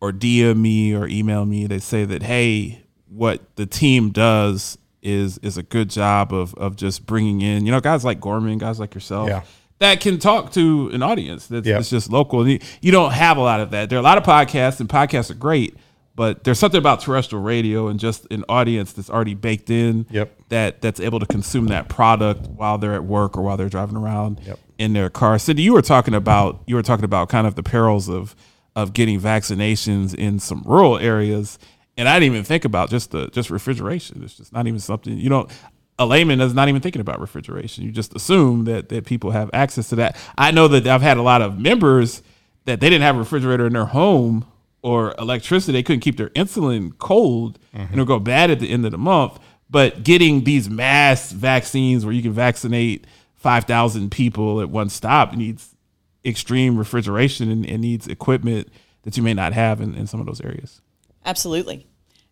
or 0.00 0.12
DM 0.12 0.58
me 0.58 0.94
or 0.94 1.08
email 1.08 1.44
me, 1.44 1.66
they 1.66 1.80
say 1.80 2.04
that 2.04 2.22
hey, 2.22 2.82
what 3.08 3.40
the 3.56 3.66
team 3.66 4.10
does 4.10 4.78
is 5.02 5.38
is 5.38 5.56
a 5.56 5.62
good 5.62 5.90
job 5.90 6.32
of 6.32 6.54
of 6.54 6.76
just 6.76 7.06
bringing 7.06 7.40
in 7.40 7.64
you 7.66 7.72
know 7.72 7.80
guys 7.80 8.04
like 8.04 8.20
Gorman, 8.20 8.58
guys 8.58 8.78
like 8.80 8.94
yourself 8.94 9.28
Yeah. 9.28 9.42
that 9.78 10.00
can 10.00 10.18
talk 10.18 10.52
to 10.52 10.90
an 10.92 11.02
audience 11.02 11.46
that's, 11.46 11.66
Yeah. 11.66 11.74
that's 11.74 11.88
just 11.90 12.10
local. 12.10 12.46
You 12.48 12.58
don't 12.82 13.12
have 13.12 13.36
a 13.36 13.40
lot 13.40 13.60
of 13.60 13.70
that. 13.70 13.90
There 13.90 13.96
are 13.98 14.00
a 14.00 14.04
lot 14.04 14.18
of 14.18 14.24
podcasts, 14.24 14.80
and 14.80 14.88
podcasts 14.88 15.30
are 15.30 15.34
great, 15.34 15.76
but 16.18 16.42
there's 16.42 16.58
something 16.58 16.80
about 16.80 16.98
terrestrial 17.00 17.44
radio 17.44 17.86
and 17.86 18.00
just 18.00 18.26
an 18.32 18.44
audience 18.48 18.92
that's 18.92 19.08
already 19.08 19.34
baked 19.34 19.70
in. 19.70 20.04
Yep. 20.10 20.36
That 20.48 20.82
that's 20.82 20.98
able 20.98 21.20
to 21.20 21.26
consume 21.26 21.66
that 21.66 21.88
product 21.88 22.48
while 22.48 22.76
they're 22.76 22.94
at 22.94 23.04
work 23.04 23.36
or 23.38 23.42
while 23.42 23.56
they're 23.56 23.68
driving 23.68 23.96
around 23.96 24.40
Yep. 24.44 24.58
in 24.78 24.94
their 24.94 25.10
car. 25.10 25.38
Cindy, 25.38 25.62
you 25.62 25.72
were 25.72 25.80
talking 25.80 26.14
about 26.14 26.60
you 26.66 26.74
were 26.74 26.82
talking 26.82 27.04
about 27.04 27.28
kind 27.28 27.46
of 27.46 27.54
the 27.54 27.62
perils 27.62 28.08
of 28.08 28.34
of 28.74 28.94
getting 28.94 29.20
vaccinations 29.20 30.12
in 30.12 30.40
some 30.40 30.64
rural 30.66 30.98
areas. 30.98 31.56
And 31.96 32.08
I 32.08 32.18
didn't 32.18 32.32
even 32.34 32.44
think 32.44 32.64
about 32.64 32.90
just 32.90 33.12
the 33.12 33.28
just 33.28 33.48
refrigeration. 33.48 34.20
It's 34.24 34.34
just 34.36 34.52
not 34.52 34.66
even 34.66 34.80
something 34.80 35.16
you 35.18 35.28
don't 35.28 35.48
a 36.00 36.06
layman 36.06 36.40
is 36.40 36.52
not 36.52 36.68
even 36.68 36.82
thinking 36.82 37.00
about 37.00 37.20
refrigeration. 37.20 37.84
You 37.84 37.92
just 37.92 38.12
assume 38.16 38.64
that 38.64 38.88
that 38.88 39.04
people 39.06 39.30
have 39.30 39.50
access 39.52 39.88
to 39.90 39.96
that. 39.96 40.16
I 40.36 40.50
know 40.50 40.66
that 40.66 40.84
I've 40.84 41.02
had 41.02 41.16
a 41.16 41.22
lot 41.22 41.42
of 41.42 41.60
members 41.60 42.24
that 42.64 42.80
they 42.80 42.90
didn't 42.90 43.02
have 43.02 43.14
a 43.14 43.20
refrigerator 43.20 43.68
in 43.68 43.72
their 43.72 43.84
home 43.86 44.44
or 44.82 45.14
electricity. 45.18 45.72
They 45.72 45.82
couldn't 45.82 46.00
keep 46.00 46.16
their 46.16 46.30
insulin 46.30 46.96
cold 46.98 47.58
and 47.72 47.92
it'll 47.92 48.04
go 48.04 48.18
bad 48.18 48.50
at 48.50 48.60
the 48.60 48.70
end 48.70 48.84
of 48.84 48.92
the 48.92 48.98
month. 48.98 49.38
But 49.70 50.02
getting 50.02 50.44
these 50.44 50.70
mass 50.70 51.30
vaccines 51.32 52.04
where 52.04 52.14
you 52.14 52.22
can 52.22 52.32
vaccinate 52.32 53.06
five 53.36 53.64
thousand 53.64 54.10
people 54.10 54.60
at 54.60 54.70
one 54.70 54.88
stop 54.88 55.34
needs 55.34 55.74
extreme 56.24 56.76
refrigeration 56.78 57.50
and, 57.50 57.66
and 57.66 57.80
needs 57.82 58.06
equipment 58.08 58.68
that 59.02 59.16
you 59.16 59.22
may 59.22 59.34
not 59.34 59.52
have 59.52 59.80
in, 59.80 59.94
in 59.94 60.06
some 60.06 60.20
of 60.20 60.26
those 60.26 60.40
areas. 60.40 60.80
Absolutely. 61.24 61.86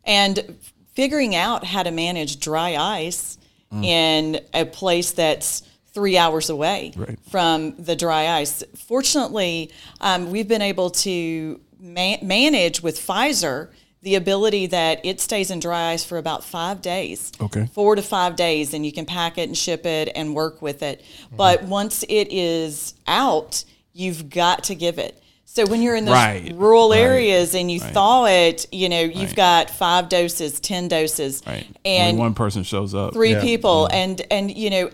And 0.05 0.57
figuring 0.95 1.35
out 1.35 1.65
how 1.65 1.83
to 1.83 1.91
manage 1.91 2.41
dry 2.41 2.75
ice 2.77 3.39
in 3.83 4.41
a 4.55 4.65
place 4.65 5.11
that's 5.13 5.63
three 5.93 6.17
hours 6.17 6.49
away 6.51 6.93
Right. 6.97 7.19
from 7.31 7.75
the 7.77 7.95
dry 7.97 8.29
ice. 8.39 8.63
Fortunately, 8.87 9.71
um, 10.01 10.31
we've 10.31 10.49
been 10.49 10.63
able 10.63 10.91
to 10.91 11.61
ma- 11.81 12.17
manage 12.23 12.83
with 12.83 12.99
Pfizer 12.99 13.69
the 14.03 14.15
ability 14.15 14.67
that 14.67 15.05
it 15.05 15.21
stays 15.21 15.51
in 15.51 15.59
dry 15.59 15.91
ice 15.93 16.05
for 16.05 16.17
about 16.19 16.45
five 16.45 16.81
days. 16.81 17.33
Okay. 17.41 17.67
Four 17.73 17.97
to 17.97 18.03
five 18.03 18.37
days, 18.37 18.73
and 18.73 18.87
you 18.87 18.93
can 18.93 19.05
pack 19.05 19.37
it 19.37 19.49
and 19.49 19.57
ship 19.57 19.85
it 19.85 20.13
and 20.15 20.35
work 20.35 20.63
with 20.63 20.83
it. 20.83 21.05
But 21.37 21.65
once 21.65 22.05
it 22.09 22.29
is 22.31 22.95
out, 23.09 23.65
you've 23.93 24.31
got 24.31 24.65
to 24.65 24.75
give 24.77 24.99
it. 24.99 25.21
So 25.45 25.65
when 25.67 25.81
you're 25.83 25.97
in 25.97 26.05
those 26.05 26.13
Right, 26.15 26.53
rural 26.55 26.91
right, 26.91 26.99
areas 27.01 27.55
and 27.55 27.71
you 27.71 27.81
right. 27.81 27.93
thaw 27.95 28.27
it, 28.27 28.67
you 28.71 28.89
know, 28.89 29.01
you've 29.01 29.31
Right. 29.31 29.35
got 29.37 29.71
five 29.71 30.09
doses, 30.09 30.61
ten 30.61 30.87
doses, 30.87 31.43
Right. 31.47 31.67
and 31.85 32.11
Only 32.11 32.21
one 32.21 32.35
person 32.35 32.63
shows 32.63 32.95
up. 32.95 33.13
three 33.15 33.33
Yeah. 33.33 33.41
people, 33.41 33.89
and 33.91 34.21
and 34.31 34.55
you 34.57 34.71
know, 34.71 34.91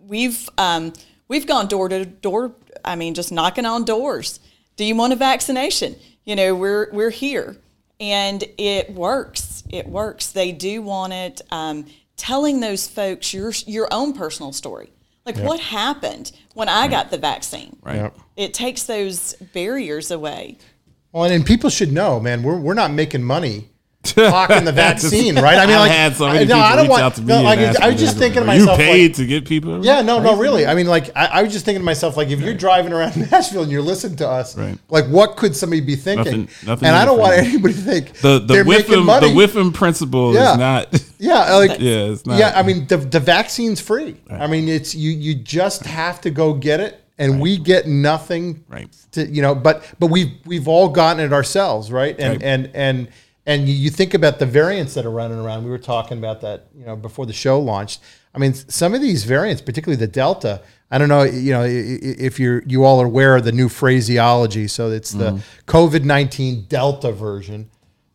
we've 0.00 0.48
um, 0.58 0.92
we've 1.28 1.46
gone 1.46 1.68
door 1.68 1.88
to 1.88 2.04
door. 2.04 2.52
I 2.84 2.96
mean, 2.96 3.14
just 3.14 3.32
knocking 3.32 3.64
on 3.64 3.84
doors. 3.84 4.40
Do 4.76 4.84
you 4.84 4.96
want 4.96 5.12
a 5.12 5.16
vaccination? 5.16 5.94
You 6.24 6.36
know, 6.36 6.54
we're 6.54 6.88
we're 6.92 7.10
here, 7.10 7.56
and 8.00 8.44
it 8.58 8.92
works. 8.92 9.64
It 9.70 9.86
works. 9.88 10.28
They 10.32 10.52
do 10.52 10.82
want 10.82 11.12
it. 11.12 11.40
Um, 11.50 11.86
telling 12.16 12.60
those 12.60 12.86
folks 12.86 13.34
your 13.34 13.52
your 13.66 13.88
own 13.90 14.12
personal 14.12 14.52
story, 14.52 14.92
like 15.26 15.36
Yep. 15.36 15.46
what 15.46 15.60
happened 15.60 16.32
when 16.54 16.68
I 16.68 16.86
got 16.88 17.10
the 17.10 17.18
vaccine. 17.18 17.76
Right. 17.82 17.96
Yep. 17.96 18.18
It 18.36 18.54
takes 18.54 18.84
those 18.84 19.34
barriers 19.52 20.10
away. 20.10 20.58
Well, 21.12 21.24
and, 21.24 21.34
and 21.34 21.44
people 21.44 21.68
should 21.70 21.92
know, 21.92 22.20
man, 22.20 22.42
we're, 22.42 22.56
we're 22.58 22.72
not 22.74 22.90
making 22.92 23.22
money 23.22 23.68
talking 24.02 24.64
the 24.64 24.72
vaccine, 24.86 25.36
right? 25.36 25.58
I 25.58 25.66
mean, 25.66 25.76
like, 25.76 25.90
I- 25.92 26.44
no, 26.44 26.58
I 26.58 26.76
don't 26.76 26.88
want. 26.88 27.02
out 27.02 27.14
to 27.14 27.20
me 27.20 27.26
no, 27.28 27.42
like, 27.42 27.58
I 27.58 27.88
was 27.90 28.00
just 28.00 28.16
thinking 28.18 28.42
to 28.42 28.48
Are 28.48 28.56
you 28.56 28.66
paid 28.68 29.08
like, 29.10 29.16
to 29.16 29.26
get 29.26 29.46
people? 29.46 29.84
Yeah, 29.84 30.02
no, 30.02 30.18
no, 30.20 30.36
really. 30.36 30.66
I 30.66 30.74
mean, 30.74 30.86
like, 30.86 31.10
I, 31.16 31.26
I 31.26 31.42
was 31.42 31.52
just 31.52 31.64
thinking 31.64 31.80
to 31.80 31.84
myself, 31.84 32.16
like, 32.16 32.28
if 32.28 32.40
you're 32.40 32.54
driving 32.54 32.92
around 32.92 33.16
Nashville 33.30 33.62
and 33.62 33.70
you're 33.72 33.82
listening 33.82 34.16
to 34.16 34.28
us, 34.28 34.56
Right. 34.56 34.78
like, 34.88 35.06
what 35.06 35.36
could 35.36 35.54
somebody 35.54 35.80
be 35.80 35.96
thinking? 35.96 36.42
Nothing- 36.42 36.66
nothing 36.66 36.88
and 36.88 36.96
I 36.96 37.04
don't 37.04 37.18
want 37.18 37.34
anybody 37.34 37.74
to 37.74 37.80
think 37.80 38.12
The 38.14 38.38
the 38.40 38.54
WIIFM 38.54 39.20
the 39.20 39.28
WIIFM 39.28 39.74
principle 39.74 40.34
Yeah. 40.34 40.52
is 40.52 40.58
not. 40.58 41.02
Yeah, 41.22 41.54
like 41.54 41.78
yeah, 41.78 42.10
it's 42.10 42.26
not. 42.26 42.36
Yeah, 42.36 42.52
I 42.56 42.64
mean 42.64 42.88
the 42.88 42.96
the 42.96 43.20
vaccine's 43.20 43.80
free. 43.80 44.16
I 44.28 44.48
mean 44.48 44.68
it's 44.68 44.92
you 44.92 45.12
you 45.12 45.36
just 45.36 45.84
have 45.86 46.20
to 46.22 46.30
go 46.30 46.52
get 46.52 46.80
it, 46.80 47.00
and 47.16 47.40
we 47.40 47.58
get 47.58 47.86
nothing. 47.86 48.64
Right. 48.68 48.88
To 49.12 49.24
you 49.28 49.40
know, 49.40 49.54
but 49.54 49.84
but 50.00 50.08
we've 50.08 50.32
we've 50.46 50.66
all 50.66 50.88
gotten 50.88 51.24
it 51.24 51.32
ourselves, 51.32 51.92
right? 51.92 52.16
And 52.18 52.32
Right. 52.32 52.42
and 52.42 52.70
and 52.74 53.08
and 53.46 53.68
you, 53.68 53.74
you 53.74 53.90
think 53.90 54.14
about 54.14 54.38
the 54.38 54.46
variants 54.46 54.94
that 54.94 55.04
are 55.04 55.10
running 55.10 55.38
around. 55.38 55.64
We 55.64 55.70
were 55.70 55.78
talking 55.78 56.18
about 56.18 56.40
that, 56.42 56.66
you 56.76 56.84
know, 56.86 56.96
before 56.96 57.26
the 57.26 57.32
show 57.32 57.58
launched. 57.60 58.00
I 58.34 58.38
mean, 58.38 58.54
some 58.54 58.94
of 58.94 59.00
these 59.00 59.24
variants, 59.24 59.60
particularly 59.62 59.98
the 59.98 60.10
Delta. 60.12 60.62
I 60.90 60.98
don't 60.98 61.08
know, 61.08 61.22
you 61.22 61.52
know, 61.52 61.64
if 61.66 62.38
you're 62.38 62.62
you 62.66 62.84
all 62.84 63.00
are 63.00 63.06
aware 63.06 63.36
of 63.36 63.44
the 63.44 63.52
new 63.52 63.68
phraseology. 63.68 64.68
So 64.68 64.90
it's 64.90 65.12
the 65.12 65.32
Mhm. 65.32 65.40
COVID 65.66 66.04
nineteen 66.04 66.66
Delta 66.68 67.12
version 67.12 67.68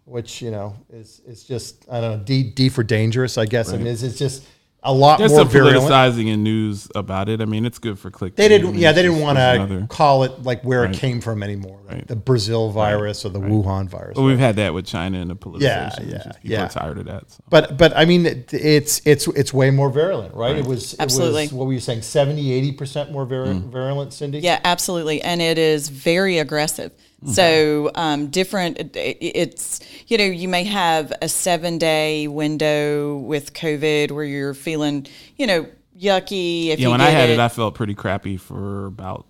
which 0.06 0.42
you 0.42 0.50
know 0.50 0.74
is 0.90 1.22
is 1.28 1.44
just 1.44 1.86
I 1.92 2.00
don't 2.00 2.20
know 2.20 2.24
D 2.24 2.44
D 2.44 2.70
for 2.70 2.82
dangerous 2.82 3.38
I 3.38 3.46
guess 3.46 3.74
I 3.74 3.78
mean 3.78 3.88
it's, 3.88 4.04
it's 4.04 4.18
just 4.18 4.46
a 4.88 4.94
lot 4.94 5.20
There's 5.20 5.32
more 5.32 5.42
some 5.42 5.50
virulent. 5.50 5.80
politicizing 5.92 6.28
in 6.28 6.44
news 6.44 6.88
about 6.96 7.30
it. 7.30 7.42
I 7.42 7.46
mean, 7.46 7.66
it's 7.66 7.78
good 7.78 8.00
for 8.00 8.10
click. 8.10 8.36
They 8.36 8.48
didn't 8.48 8.76
yeah 8.76 8.92
they 8.94 9.04
didn't 9.04 9.20
want 9.20 9.38
to 9.38 9.86
call 9.90 10.24
it 10.24 10.42
like 10.44 10.64
where 10.64 10.82
Right. 10.82 10.96
it 10.96 10.98
came 11.00 11.22
from 11.22 11.44
anymore 11.44 11.80
like 11.86 11.96
Right. 11.96 12.08
the 12.08 12.16
Brazil 12.16 12.72
virus 12.72 13.24
or 13.26 13.30
the 13.30 13.40
Right. 13.40 13.52
Wuhan 13.52 13.88
virus. 13.90 14.16
Well, 14.18 14.26
we've 14.26 14.40
had 14.40 14.56
that 14.56 14.74
with 14.74 14.86
China 14.86 15.20
and 15.20 15.30
the 15.30 15.36
politicization. 15.36 15.62
Yeah, 15.62 16.12
yeah, 16.12 16.18
just 16.24 16.42
people 16.42 16.58
yeah. 16.58 16.66
are 16.66 16.70
tired 16.70 16.98
of 16.98 17.06
that. 17.06 17.30
so. 17.32 17.44
But 17.50 17.78
but 17.78 17.96
I 17.96 18.06
mean 18.06 18.26
it, 18.26 18.54
it's 18.54 19.02
it's 19.06 19.28
it's 19.28 19.54
way 19.54 19.70
more 19.70 19.90
virulent, 19.90 20.34
right? 20.34 20.52
Right. 20.52 20.58
It 20.60 20.66
was 20.66 20.94
it 20.94 21.00
Absolutely. 21.02 21.44
was, 21.44 21.54
what 21.54 21.68
were 21.68 21.74
you 21.74 21.80
saying 21.80 22.02
70 22.02 22.52
80 22.54 22.72
percent 22.72 23.12
more 23.12 23.26
vir- 23.26 23.46
Mm. 23.48 23.70
virulent, 23.72 24.14
Cindy? 24.14 24.40
Yeah, 24.40 24.60
absolutely, 24.64 25.22
and 25.22 25.42
it 25.42 25.58
is 25.58 25.90
very 25.90 26.38
aggressive. 26.40 26.92
Mm-hmm. 27.24 27.32
So 27.34 27.92
um, 27.96 28.28
different. 28.28 28.78
it- 28.80 28.96
it- 28.96 29.18
It's 29.36 29.80
you 30.08 30.18
know 30.18 30.24
you 30.26 30.48
may 30.48 30.64
have 30.66 31.12
a 31.22 31.28
seven 31.28 31.78
day 31.80 32.28
window 32.28 33.18
with 33.18 33.54
COVID 33.54 34.12
where 34.12 34.24
you're 34.24 34.54
feeling 34.54 35.08
you 35.36 35.48
know 35.48 35.66
yucky. 36.00 36.68
If 36.68 36.80
yeah, 36.80 36.90
when 36.90 37.00
get 37.00 37.08
I 37.08 37.12
had 37.12 37.30
it, 37.30 37.34
it, 37.34 37.40
I 37.40 37.50
felt 37.50 37.74
pretty 37.76 37.96
crappy 37.96 38.38
for 38.38 38.86
about 38.86 39.26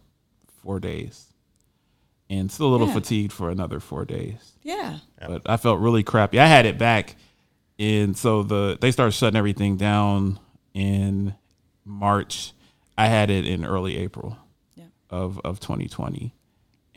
four 0.64 0.80
days, 0.82 1.32
and 2.30 2.52
still 2.52 2.68
a 2.68 2.72
little 2.74 2.88
Yeah. 2.88 2.94
fatigued 2.96 3.32
for 3.32 3.50
another 3.50 3.80
four 3.80 4.04
days. 4.06 4.52
yeah. 4.64 4.98
But 5.26 5.44
I 5.50 5.56
felt 5.58 5.80
really 5.80 6.04
crappy. 6.04 6.40
I 6.42 6.46
had 6.46 6.66
it 6.66 6.78
back, 6.78 7.16
and 7.80 8.18
so 8.18 8.44
the 8.44 8.78
they 8.82 8.92
started 8.92 9.14
shutting 9.14 9.38
everything 9.38 9.78
down 9.78 10.40
in 10.74 11.36
March. 11.86 12.52
I 12.98 13.08
had 13.08 13.30
it 13.30 13.46
in 13.48 13.64
early 13.64 13.96
April 13.98 14.38
of 15.10 15.40
of 15.46 15.60
2020, 15.62 16.34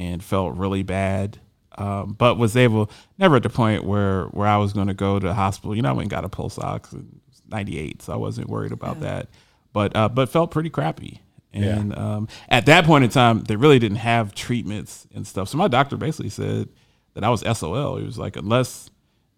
and 0.00 0.24
felt 0.24 0.56
really 0.56 0.82
bad. 0.82 1.38
Um, 1.78 2.14
but 2.14 2.36
was 2.36 2.56
able 2.56 2.90
never 3.16 3.36
at 3.36 3.44
the 3.44 3.50
point 3.50 3.84
where 3.84 4.24
where 4.24 4.48
I 4.48 4.56
was 4.56 4.72
going 4.72 4.88
to 4.88 4.94
go 4.94 5.20
to 5.20 5.26
the 5.28 5.34
hospital. 5.34 5.76
You 5.76 5.82
know, 5.82 5.90
I 5.90 5.92
went 5.92 6.06
and 6.06 6.10
got 6.10 6.24
a 6.24 6.28
pulse 6.28 6.58
ox 6.58 6.92
in 6.92 7.20
'98, 7.48 8.02
so 8.02 8.12
I 8.12 8.16
wasn't 8.16 8.48
worried 8.48 8.72
about 8.72 9.00
that. 9.00 9.28
But 9.72 9.94
uh, 9.94 10.08
but 10.08 10.28
felt 10.28 10.50
pretty 10.50 10.70
crappy. 10.70 11.20
Yeah. 11.52 11.78
And 11.78 11.96
um, 11.96 12.28
at 12.48 12.66
that 12.66 12.84
point 12.84 13.04
in 13.04 13.10
time, 13.10 13.42
they 13.42 13.56
really 13.56 13.78
didn't 13.78 13.98
have 13.98 14.34
treatments 14.34 15.06
and 15.14 15.26
stuff. 15.26 15.48
So 15.48 15.58
my 15.58 15.68
doctor 15.68 15.96
basically 15.96 16.30
said 16.30 16.68
that 17.14 17.24
I 17.24 17.28
was 17.28 17.40
SOL. 17.40 17.96
He 17.96 18.04
was 18.04 18.18
like, 18.18 18.36
unless 18.36 18.90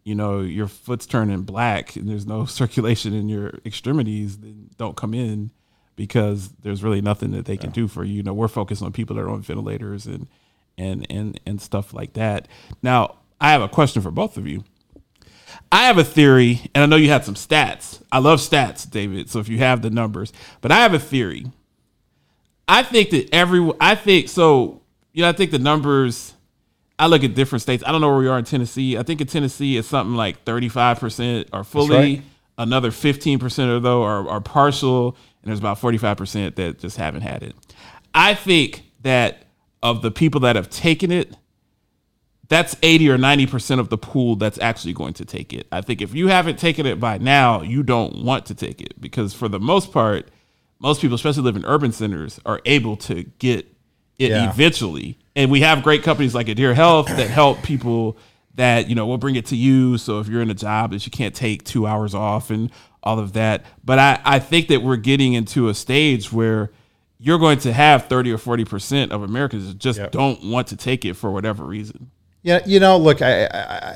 you 0.05 0.15
know 0.15 0.41
your 0.41 0.69
foot's 0.69 1.07
turning 1.07 1.43
black 1.43 1.97
and 1.97 2.09
there's 2.09 2.27
no 2.27 2.45
circulation 2.61 3.13
in 3.13 3.29
your 3.29 3.59
extremities, 3.67 4.39
then 4.39 4.71
don't 4.79 4.97
come 4.97 5.13
in 5.13 5.51
because 5.97 6.49
there's 6.63 6.83
really 6.83 7.03
nothing 7.03 7.33
that 7.33 7.45
they 7.45 7.57
can 7.59 7.71
do 7.71 7.87
for 7.87 8.05
you. 8.05 8.15
You 8.15 8.23
know, 8.23 8.33
we're 8.33 8.49
focused 8.49 8.83
on 8.83 8.93
people 8.93 9.17
that 9.17 9.23
are 9.23 9.29
on 9.31 9.43
ventilators 9.43 10.07
and 10.07 10.27
and 10.83 11.07
and 11.11 11.41
and 11.47 11.61
stuff 11.63 11.95
like 11.95 12.15
that. 12.15 12.49
Now, 12.83 13.17
I 13.41 13.51
have 13.53 13.63
a 13.63 13.69
question 13.69 14.03
for 14.03 14.11
both 14.11 14.37
of 14.37 14.47
you. 14.47 14.65
I 15.71 15.87
have 15.87 15.99
a 15.99 16.05
theory, 16.05 16.61
and 16.75 16.83
I 16.83 16.87
know 16.87 16.97
you 16.97 17.09
had 17.09 17.25
some 17.25 17.35
stats. 17.35 18.03
I 18.11 18.19
love 18.19 18.41
stats, 18.41 18.89
David. 18.91 19.31
So 19.31 19.39
if 19.39 19.49
you 19.49 19.59
have 19.59 19.81
the 19.81 19.91
numbers, 19.91 20.33
but 20.61 20.71
I 20.71 20.77
have 20.83 20.95
a 20.95 20.99
theory. 20.99 21.47
I 22.69 22.83
think 22.83 23.11
that 23.11 23.29
every, 23.33 23.71
I 23.81 23.95
think 23.95 24.29
so. 24.29 24.83
You 25.13 25.23
know, 25.23 25.29
I 25.29 25.33
think 25.33 25.51
the 25.51 25.59
numbers. 25.59 26.35
I 26.99 27.07
look 27.07 27.25
at 27.25 27.35
different 27.35 27.63
states. 27.63 27.83
I 27.87 27.91
don't 27.91 28.01
know 28.01 28.09
where 28.09 28.19
we 28.19 28.29
are 28.29 28.39
in 28.39 28.45
Tennessee. 28.45 28.97
I 28.97 29.03
think 29.03 29.21
in 29.21 29.27
Tennessee 29.27 29.77
it's 29.77 29.89
something 29.89 30.15
like 30.15 30.45
thirty-five 30.45 31.01
percent 31.01 31.49
are 31.53 31.65
fully. 31.65 31.97
right. 31.97 32.23
Another 32.59 32.91
fifteen 32.91 33.39
percent 33.39 33.71
or 33.71 33.81
though 33.81 34.03
are, 34.03 34.29
are 34.29 34.41
partial, 34.41 35.17
and 35.43 35.49
there's 35.51 35.59
about 35.59 35.79
forty-five 35.81 36.17
percent 36.17 36.57
that 36.57 36.79
just 36.79 36.97
haven't 36.99 37.23
had 37.23 37.43
it. 37.43 37.57
I 38.15 38.35
think 38.35 38.83
that 39.03 39.47
of 39.83 40.03
the 40.03 40.11
people 40.11 40.41
that 40.43 40.57
have 40.57 40.71
taken 40.71 41.11
it, 41.11 41.35
that's 42.49 42.77
80 42.83 43.11
or 43.11 43.19
90% 43.19 43.79
of 43.79 43.89
the 43.89 43.97
pool 43.99 44.37
that's 44.37 44.59
actually 44.59 44.93
going 44.93 45.15
to 45.15 45.25
take 45.25 45.53
it. 45.53 45.67
I 45.73 45.81
think 45.81 46.03
if 46.03 46.15
you 46.15 46.29
haven't 46.29 46.59
taken 46.59 46.87
it 46.87 47.01
by 47.01 47.19
now, 47.19 47.63
you 47.63 47.83
don't 47.83 48.23
want 48.25 48.47
to 48.47 48.55
take 48.55 48.81
it 48.81 49.01
because 49.01 49.33
for 49.33 49.49
the 49.49 49.61
most 49.61 49.93
part, 49.93 50.29
most 50.79 51.01
people, 51.01 51.15
especially 51.15 51.45
live 51.45 51.57
in 51.57 51.65
urban 51.65 51.93
centers, 51.93 52.41
are 52.45 52.61
able 52.67 52.97
to 52.99 53.23
get 53.39 53.67
it 54.19 54.31
Yeah. 54.33 54.51
eventually. 54.51 55.19
And 55.35 55.51
we 55.51 55.61
have 55.61 55.83
great 55.83 56.03
companies 56.03 56.35
like 56.35 56.49
Adhere 56.49 56.75
Health 56.75 57.07
that 57.07 57.31
help 57.31 57.63
people 57.63 58.19
that, 58.57 58.89
you 58.89 58.95
know, 58.95 59.07
will 59.07 59.17
bring 59.19 59.37
it 59.37 59.47
to 59.47 59.57
you. 59.57 59.97
So 59.97 60.21
if 60.21 60.29
you're 60.29 60.43
in 60.43 60.51
a 60.51 60.55
job 60.55 60.91
that 60.91 61.07
you 61.07 61.11
can't 61.11 61.35
take 61.35 61.65
two 61.65 61.87
hours 61.87 62.15
off 62.15 62.51
and 62.51 62.71
all 63.03 63.19
of 63.19 63.33
that. 63.33 63.65
But 63.83 63.99
I, 63.99 64.21
I 64.25 64.39
think 64.41 64.69
that 64.69 64.83
we're 64.83 64.97
getting 64.97 65.33
into 65.33 65.69
a 65.71 65.75
stage 65.75 66.31
where 66.33 66.71
you're 67.23 67.39
going 67.39 67.59
to 67.61 67.73
have 67.73 68.07
30 68.07 68.33
or 68.33 68.39
40% 68.39 69.11
of 69.13 69.23
Americans 69.23 69.69
that 69.69 69.79
just 69.79 70.01
don't 70.11 70.43
want 70.45 70.67
to 70.69 70.77
take 70.77 71.05
it 71.05 71.15
for 71.15 71.31
whatever 71.31 71.65
reason. 71.65 72.11
Yeah, 72.45 72.59
you 72.67 72.81
know, 72.81 72.97
look, 72.97 73.23
I, 73.23 73.45
I, 73.45 73.49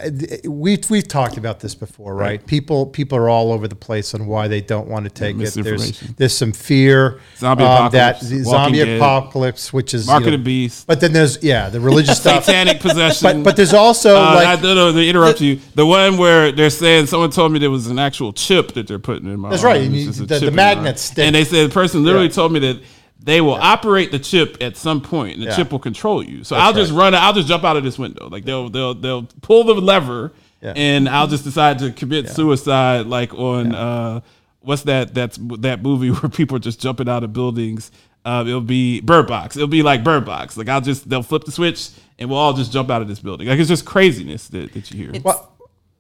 I, 0.05 0.49
we've 0.49 0.89
we've 0.89 1.09
talked 1.09 1.37
about 1.37 1.59
this 1.59 1.75
before, 1.75 2.15
right? 2.15 2.25
Right. 2.39 2.47
People 2.47 2.87
people 2.87 3.19
are 3.19 3.29
all 3.29 3.51
over 3.53 3.67
the 3.67 3.75
place 3.75 4.15
on 4.15 4.29
why 4.29 4.47
they 4.47 4.61
don't 4.61 4.87
want 4.87 5.03
to 5.03 5.11
take 5.11 5.35
it. 5.35 5.53
There's 5.53 5.99
there's 6.17 6.37
some 6.37 6.53
fear, 6.53 7.19
Zombie 7.39 7.65
um, 7.65 7.91
that 7.91 8.21
the 8.21 8.45
zombie 8.45 8.79
Dead, 8.79 8.99
apocalypse, 8.99 9.73
which 9.73 9.95
is 9.95 10.07
Mark 10.07 10.21
you 10.21 10.27
of 10.29 10.31
know, 10.35 10.37
the 10.39 10.45
Beast. 10.45 10.87
But 10.87 11.01
then 11.01 11.13
there's 11.13 11.43
yeah, 11.43 11.69
the 11.71 11.81
religious 11.81 12.19
stuff, 12.21 12.45
Satanic 12.45 12.79
possession. 12.79 13.43
But 13.43 13.43
but 13.43 13.57
there's 13.57 13.75
also 13.75 14.15
Uh, 14.17 14.35
like 14.37 14.47
I 14.47 14.55
don't 14.55 14.77
know 14.77 14.93
to 14.93 15.05
interrupt 15.05 15.41
you. 15.41 15.59
The 15.75 15.85
one 15.85 16.17
where 16.17 16.53
they're 16.53 16.71
saying 16.71 17.07
someone 17.07 17.31
told 17.31 17.51
me 17.51 17.59
there 17.59 17.69
was 17.69 17.89
an 17.89 17.99
actual 17.99 18.33
chip 18.33 18.75
that 18.75 18.87
they're 18.87 19.01
putting 19.01 19.27
in 19.29 19.41
my 19.41 19.51
That's 19.51 19.65
arm. 19.65 19.73
right, 19.73 19.83
and 19.83 19.93
you- 19.97 20.13
the- 20.13 20.25
the 20.25 20.39
chip 20.39 20.49
in 20.51 20.55
my 20.55 20.67
arm. 20.69 20.75
magnets. 20.85 21.19
And 21.19 21.35
they 21.35 21.43
said 21.43 21.69
the 21.69 21.75
person 21.75 22.05
literally 22.05 22.27
Yeah. 22.29 22.33
told 22.33 22.53
me 22.53 22.61
that 22.61 22.81
they 23.19 23.41
will 23.41 23.55
operate 23.55 24.13
the 24.13 24.19
chip 24.19 24.57
at 24.61 24.77
some 24.77 25.01
point, 25.01 25.35
and 25.35 25.43
the 25.43 25.47
Yeah. 25.47 25.57
chip 25.57 25.73
will 25.73 25.79
control 25.81 26.23
you. 26.23 26.45
So 26.45 26.55
That's 26.55 26.65
I'll 26.67 26.73
just 26.73 26.93
right. 26.93 27.13
run. 27.13 27.15
I'll 27.15 27.33
just 27.33 27.49
jump 27.49 27.65
out 27.65 27.77
of 27.77 27.85
this 27.85 27.99
window. 27.99 28.29
Like 28.29 28.45
they'll 28.45 28.69
they'll 28.69 28.95
they'll 28.95 29.25
pull 29.43 29.65
the 29.65 29.75
lever, 29.75 30.33
Yeah. 30.63 30.73
and 30.77 31.09
I'll 31.09 31.27
just 31.27 31.45
decide 31.45 31.79
to 31.81 31.91
commit 31.93 32.29
suicide. 32.29 33.07
Like 33.07 33.35
on 33.35 33.75
uh, 33.75 34.21
what's 34.61 34.83
that? 34.83 35.15
That's 35.15 35.39
that 35.59 35.83
movie 35.83 36.11
where 36.13 36.31
people 36.31 36.57
are 36.57 36.61
just 36.61 36.81
jumping 36.81 37.09
out 37.09 37.25
of 37.25 37.33
buildings. 37.33 37.91
Uh, 38.25 38.45
it'll 38.47 38.61
be 38.61 39.01
Bird 39.01 39.27
Box. 39.29 39.57
It'll 39.57 39.69
be 39.69 39.83
like 39.83 40.03
Bird 40.03 40.25
Box. 40.25 40.57
Like 40.57 40.69
I'll 40.69 40.81
just 40.81 41.09
they'll 41.09 41.23
flip 41.23 41.45
the 41.45 41.53
switch 41.53 41.91
and 42.19 42.29
we'll 42.29 42.39
all 42.39 42.53
just 42.55 42.73
jump 42.73 42.91
out 42.91 43.01
of 43.03 43.09
this 43.09 43.21
building. 43.21 43.47
Like 43.49 43.59
it's 43.59 43.69
just 43.69 43.85
craziness 43.85 44.49
that, 44.49 44.73
that 44.73 44.91
you 44.91 45.11
hear. 45.11 45.21
well, 45.23 45.53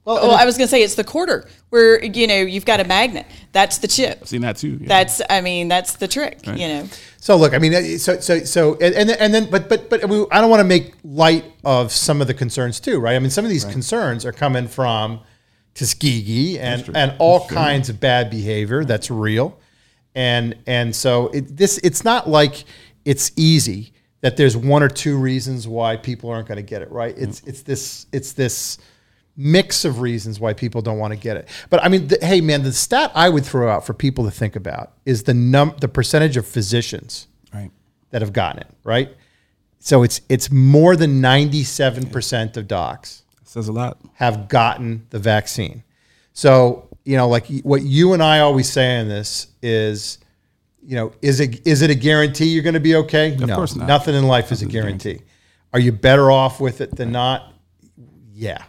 Well, 0.06 0.30
I 0.30 0.44
was 0.44 0.56
going 0.56 0.66
to 0.66 0.70
say 0.70 0.82
it's 0.82 0.94
the 0.94 1.04
quarter 1.04 1.48
where 1.70 2.02
you 2.04 2.26
know 2.26 2.36
you've 2.40 2.64
got 2.64 2.80
a 2.80 2.84
magnet. 2.84 3.26
That's 3.52 3.78
the 3.78 3.88
chip. 3.88 4.20
I've 4.22 4.28
seen 4.28 4.42
that 4.42 4.56
too. 4.56 4.78
yeah. 4.80 4.88
That's 4.88 5.20
I 5.28 5.40
mean 5.40 5.68
that's 5.68 5.96
the 5.96 6.06
trick. 6.08 6.40
Right. 6.46 6.58
You 6.58 6.68
know. 6.68 6.88
So 7.18 7.36
look, 7.36 7.54
I 7.54 7.58
mean, 7.58 7.74
uh, 7.74 7.82
so 7.98 8.20
so 8.20 8.38
so, 8.40 8.74
and 8.74 8.94
and 8.94 9.08
then, 9.10 9.34
and 9.34 9.50
but 9.50 9.68
but 9.68 9.90
but 9.90 10.08
we, 10.08 10.24
I 10.30 10.40
don't 10.40 10.48
want 10.48 10.60
to 10.60 10.64
make 10.64 10.94
light 11.02 11.44
of 11.64 11.90
some 11.90 12.20
of 12.20 12.28
the 12.28 12.34
concerns 12.34 12.78
too, 12.78 13.00
right? 13.00 13.16
I 13.16 13.18
mean, 13.18 13.30
some 13.30 13.44
of 13.44 13.50
these 13.50 13.64
concerns 13.64 14.24
are 14.24 14.32
coming 14.32 14.68
from 14.68 15.20
Tuskegee 15.74 16.58
and 16.58 16.88
and 16.94 17.14
all 17.18 17.40
That's 17.40 17.48
true. 17.48 17.56
kinds 17.56 17.88
of 17.88 17.98
bad 17.98 18.30
behavior 18.30 18.84
that's 18.84 19.10
real, 19.10 19.58
and 20.14 20.54
and 20.68 20.94
so 20.94 21.28
it, 21.28 21.56
this 21.56 21.78
it's 21.78 22.04
not 22.04 22.28
like 22.28 22.64
it's 23.04 23.32
easy 23.36 23.92
that 24.20 24.36
there's 24.36 24.56
one 24.56 24.82
or 24.82 24.88
two 24.88 25.18
reasons 25.18 25.66
why 25.68 25.96
people 25.96 26.30
aren't 26.30 26.48
going 26.48 26.56
to 26.56 26.62
get 26.62 26.80
it 26.80 26.90
right. 26.92 27.14
It's 27.18 27.40
it's 27.42 27.62
this 27.62 28.06
it's 28.12 28.32
this 28.32 28.78
mix 29.36 29.84
of 29.84 30.00
reasons 30.00 30.40
why 30.40 30.52
people 30.54 30.80
don't 30.80 30.98
want 30.98 31.12
to 31.12 31.18
get 31.18 31.36
it. 31.36 31.48
But 31.70 31.84
I 31.84 31.88
mean, 31.88 32.08
the, 32.08 32.18
hey 32.22 32.40
man, 32.40 32.62
the 32.62 32.72
stat 32.72 33.12
I 33.14 33.28
would 33.28 33.44
throw 33.44 33.68
out 33.70 33.84
for 33.86 33.92
people 33.94 34.24
to 34.24 34.30
think 34.30 34.56
about 34.56 34.92
is 35.04 35.24
the 35.24 35.34
num 35.34 35.74
the 35.80 35.88
percentage 35.88 36.36
of 36.36 36.46
physicians 36.46 37.26
Right. 37.52 37.70
that 38.10 38.22
have 38.22 38.32
gotten 38.32 38.60
it 38.62 38.68
right. 38.84 39.14
So 39.78 40.02
it's 40.02 40.20
it's 40.28 40.50
more 40.50 40.96
than 40.96 41.20
ninety 41.20 41.64
seven 41.64 42.06
percent 42.08 42.56
of 42.56 42.66
docs 42.66 43.22
Says 43.44 43.68
a 43.68 43.72
lot. 43.72 43.98
have 44.14 44.48
gotten 44.48 45.06
the 45.10 45.18
vaccine. 45.18 45.82
So, 46.32 46.88
you 47.04 47.16
know, 47.16 47.28
like 47.28 47.46
what 47.62 47.82
you 47.82 48.12
and 48.12 48.22
I 48.22 48.40
always 48.40 48.68
say 48.70 48.98
in 49.00 49.08
this 49.08 49.46
is, 49.62 50.18
you 50.82 50.96
know, 50.96 51.12
is 51.22 51.40
it 51.40 51.66
is 51.66 51.80
it 51.82 51.90
a 51.90 51.94
guarantee 51.94 52.46
you're 52.46 52.62
going 52.64 52.74
to 52.74 52.80
be 52.80 52.96
okay? 52.96 53.32
Of 53.34 53.40
no, 53.40 53.54
course 53.54 53.76
not. 53.76 53.86
nothing 53.86 54.14
in 54.14 54.26
life 54.26 54.50
is 54.52 54.60
a 54.62 54.66
guarantee. 54.66 55.20
Are 55.72 55.78
you 55.80 55.92
better 55.92 56.30
off 56.30 56.60
with 56.60 56.80
it 56.80 56.96
than 56.96 57.12
not? 57.12 57.52
Yeah. 58.34 58.62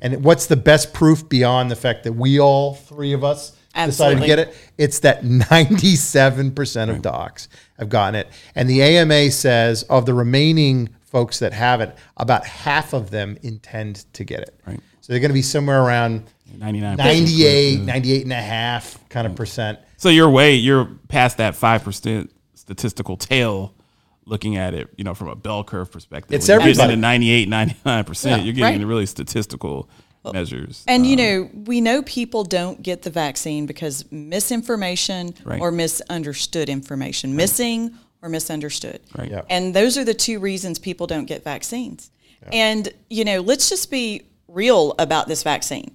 And 0.00 0.24
what's 0.24 0.46
the 0.46 0.56
best 0.56 0.92
proof 0.92 1.28
beyond 1.28 1.70
the 1.70 1.76
fact 1.76 2.04
that 2.04 2.12
we 2.12 2.38
all 2.38 2.74
three 2.74 3.12
of 3.12 3.24
us 3.24 3.56
decided 3.74 4.20
to 4.20 4.26
get 4.26 4.38
it? 4.38 4.54
It's 4.76 5.00
that 5.00 5.22
97% 5.22 6.90
of 6.90 7.02
docs 7.02 7.48
have 7.78 7.88
gotten 7.88 8.14
it. 8.14 8.28
And 8.54 8.68
the 8.68 8.82
AMA 8.82 9.30
says 9.30 9.82
of 9.84 10.06
the 10.06 10.14
remaining 10.14 10.90
folks 11.00 11.38
that 11.40 11.52
have 11.52 11.80
it, 11.80 11.96
about 12.16 12.46
half 12.46 12.92
of 12.92 13.10
them 13.10 13.38
intend 13.42 14.04
to 14.12 14.24
get 14.24 14.40
it. 14.40 14.60
Right. 14.66 14.80
So 15.00 15.12
they're 15.12 15.20
going 15.20 15.30
to 15.30 15.34
be 15.34 15.42
somewhere 15.42 15.82
around 15.82 16.28
99%. 16.56 16.98
98, 16.98 17.80
98 17.80 18.22
and 18.22 18.32
a 18.32 18.36
half 18.36 19.08
kind 19.08 19.26
of 19.26 19.34
percent. 19.34 19.78
So 19.96 20.10
you're 20.10 20.30
way 20.30 20.54
you're 20.54 20.84
past 21.08 21.38
that 21.38 21.56
five 21.56 21.82
percent 21.82 22.30
statistical 22.54 23.16
tail 23.16 23.74
looking 24.28 24.56
at 24.56 24.74
it, 24.74 24.88
you 24.96 25.04
know, 25.04 25.14
from 25.14 25.28
a 25.28 25.34
bell 25.36 25.64
curve 25.64 25.90
perspective. 25.90 26.34
It's 26.34 26.48
When 26.48 26.60
you're 26.60 26.74
getting 26.74 26.92
everybody. 26.92 26.92
into 26.94 27.00
98, 27.00 27.48
99 27.48 28.04
percent. 28.04 28.40
Yeah, 28.40 28.44
You're 28.44 28.54
getting 28.54 28.80
right. 28.80 28.86
really 28.88 29.06
statistical 29.06 29.88
measures. 30.32 30.84
And 30.86 31.06
you 31.06 31.12
Um, 31.12 31.18
know, 31.18 31.50
we 31.66 31.80
know 31.80 32.02
people 32.02 32.44
don't 32.44 32.82
get 32.82 33.02
the 33.02 33.10
vaccine 33.10 33.64
because 33.66 34.04
misinformation 34.10 35.34
Right. 35.44 35.60
or 35.60 35.70
misunderstood 35.70 36.68
information, 36.68 37.34
missing 37.36 37.92
or 38.22 38.28
misunderstood. 38.28 39.00
Right. 39.16 39.30
Yeah. 39.30 39.42
And 39.48 39.74
those 39.74 39.96
are 39.96 40.04
the 40.04 40.14
two 40.14 40.38
reasons 40.38 40.78
people 40.78 41.06
don't 41.06 41.26
get 41.26 41.44
vaccines. 41.44 42.10
And 42.52 42.88
you 43.10 43.24
know, 43.24 43.40
let's 43.40 43.68
just 43.68 43.90
be 43.90 44.22
real 44.48 44.94
about 44.98 45.28
this 45.28 45.42
vaccine. 45.42 45.90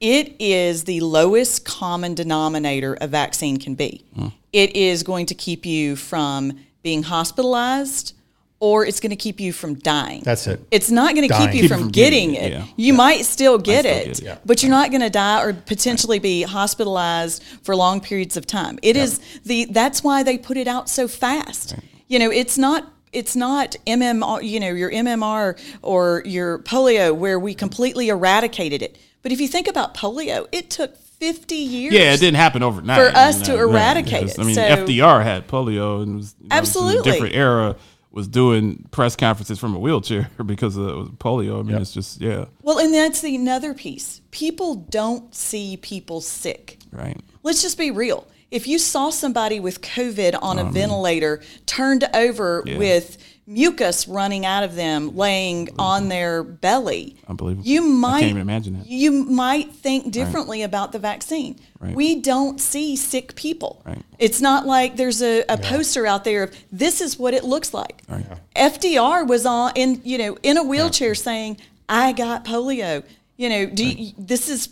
It 0.00 0.36
is 0.38 0.84
the 0.84 1.00
lowest 1.00 1.64
common 1.64 2.14
denominator 2.14 2.98
a 3.00 3.06
vaccine 3.06 3.56
can 3.58 3.74
be. 3.74 4.04
It 4.52 4.76
is 4.76 5.02
going 5.02 5.26
to 5.26 5.34
keep 5.34 5.64
you 5.64 5.96
from 5.96 6.58
being 6.86 7.02
hospitalized 7.02 8.12
or 8.60 8.86
it's 8.86 9.00
going 9.00 9.10
to 9.10 9.16
keep 9.16 9.40
you 9.40 9.52
from 9.52 9.74
dying. 9.74 10.22
That's 10.22 10.46
it. 10.46 10.60
It's 10.70 10.88
not 10.90 11.16
going 11.16 11.28
to 11.28 11.34
keep 11.34 11.46
Dying. 11.48 11.56
you 11.56 11.62
Keep 11.62 11.70
from, 11.72 11.80
from 11.80 11.90
getting, 11.90 12.30
getting 12.32 12.44
it, 12.44 12.52
it. 12.52 12.58
yeah. 12.58 12.66
You 12.76 12.92
might 12.94 13.24
still 13.24 13.58
get 13.58 13.80
still 13.84 13.96
it, 13.96 14.04
get 14.04 14.18
it. 14.20 14.22
Yeah. 14.22 14.38
but 14.46 14.62
you're 14.62 14.70
not 14.70 14.90
going 14.90 15.00
to 15.02 15.10
die 15.10 15.42
or 15.42 15.52
potentially 15.52 16.20
be 16.20 16.42
hospitalized 16.42 17.42
for 17.64 17.74
long 17.74 18.00
periods 18.00 18.36
of 18.36 18.46
time. 18.46 18.78
It 18.82 18.96
is 18.96 19.18
the 19.44 19.64
that's 19.66 20.04
why 20.04 20.22
they 20.22 20.38
put 20.38 20.56
it 20.56 20.68
out 20.68 20.88
so 20.88 21.08
fast. 21.08 21.74
You 22.06 22.18
know, 22.20 22.30
it's 22.30 22.56
not 22.56 22.90
it's 23.12 23.34
not 23.34 23.74
MMR, 23.86 24.48
you 24.48 24.60
know, 24.60 24.70
your 24.70 24.90
MMR 24.92 25.58
or 25.82 26.22
your 26.24 26.60
polio 26.60 27.14
where 27.14 27.38
we 27.40 27.52
completely 27.52 28.08
eradicated 28.10 28.80
it. 28.80 28.96
But 29.22 29.32
if 29.32 29.40
you 29.40 29.48
think 29.48 29.66
about 29.66 29.92
polio, 29.94 30.46
it 30.52 30.70
took 30.70 30.96
50 31.18 31.54
years. 31.54 31.94
Yeah, 31.94 32.12
it 32.12 32.20
didn't 32.20 32.36
happen 32.36 32.62
overnight. 32.62 32.98
For 33.10 33.16
us 33.16 33.40
to 33.42 33.52
you 33.52 33.58
know, 33.58 33.64
right, 33.64 33.72
eradicate 33.72 34.20
because, 34.20 34.38
it. 34.38 34.40
I 34.40 34.44
mean, 34.44 34.54
So- 34.54 34.62
FDR 34.62 35.22
had 35.22 35.48
polio 35.48 36.02
and 36.02 36.16
was 36.16 36.34
you 36.40 36.48
know, 36.48 36.60
was 36.60 36.76
in 36.76 36.80
Absolutely. 36.82 37.10
a 37.10 37.12
different 37.12 37.34
era. 37.34 37.76
Was 38.12 38.28
doing 38.28 38.88
press 38.92 39.14
conferences 39.14 39.58
from 39.58 39.74
a 39.74 39.78
wheelchair 39.78 40.30
because 40.46 40.78
uh, 40.78 40.80
of 41.00 41.08
polio. 41.18 41.60
I 41.60 41.62
mean, 41.64 41.76
it's 41.76 41.92
just 41.92 42.18
yeah, 42.18 42.46
Well, 42.62 42.78
and 42.78 42.94
that's 42.94 43.20
the 43.20 43.36
another 43.36 43.74
piece. 43.74 44.22
People 44.30 44.76
don't 44.76 45.34
see 45.34 45.76
people 45.76 46.22
sick. 46.22 46.78
right. 46.92 47.20
Let's 47.42 47.60
just 47.60 47.76
be 47.76 47.90
real. 47.90 48.26
If 48.50 48.66
you 48.68 48.78
saw 48.78 49.10
somebody 49.10 49.58
with 49.60 49.80
COVID 49.80 50.38
on 50.40 50.58
a 50.58 50.64
ventilator 50.64 51.40
turned 51.66 52.08
over 52.14 52.62
Yeah. 52.64 52.78
with 52.78 53.18
mucus 53.48 54.08
running 54.08 54.44
out 54.44 54.64
of 54.64 54.74
them, 54.74 55.16
laying 55.16 55.68
on 55.78 56.08
their 56.08 56.42
belly, 56.42 57.16
Unbelievable. 57.28 57.66
you 57.66 57.82
I 57.82 57.86
might 57.86 58.20
can't 58.20 58.30
even 58.30 58.42
imagine 58.42 58.78
that. 58.78 58.86
You 58.88 59.12
might 59.12 59.72
think 59.72 60.10
differently 60.12 60.62
about 60.62 60.92
the 60.92 60.98
vaccine. 60.98 61.58
Right. 61.80 61.94
We 61.94 62.16
don't 62.20 62.60
see 62.60 62.96
sick 62.96 63.34
people. 63.36 63.82
Right. 63.84 64.02
It's 64.18 64.40
not 64.40 64.66
like 64.66 64.96
there's 64.96 65.22
a, 65.22 65.44
a 65.48 65.58
poster 65.58 66.06
out 66.06 66.24
there 66.24 66.44
of 66.44 66.56
this 66.72 67.00
is 67.00 67.18
what 67.18 67.34
it 67.34 67.44
looks 67.44 67.72
like. 67.74 68.02
Right. 68.08 68.26
FDR 68.56 69.26
was 69.26 69.44
on 69.46 69.72
in 69.74 70.00
you 70.04 70.18
know 70.18 70.36
in 70.42 70.56
a 70.56 70.62
wheelchair 70.64 71.14
saying, 71.14 71.58
"I 71.88 72.12
got 72.12 72.44
polio." 72.44 73.02
You 73.36 73.48
know, 73.50 73.66
do 73.66 73.86
you, 73.86 74.12
this 74.16 74.48
is 74.48 74.68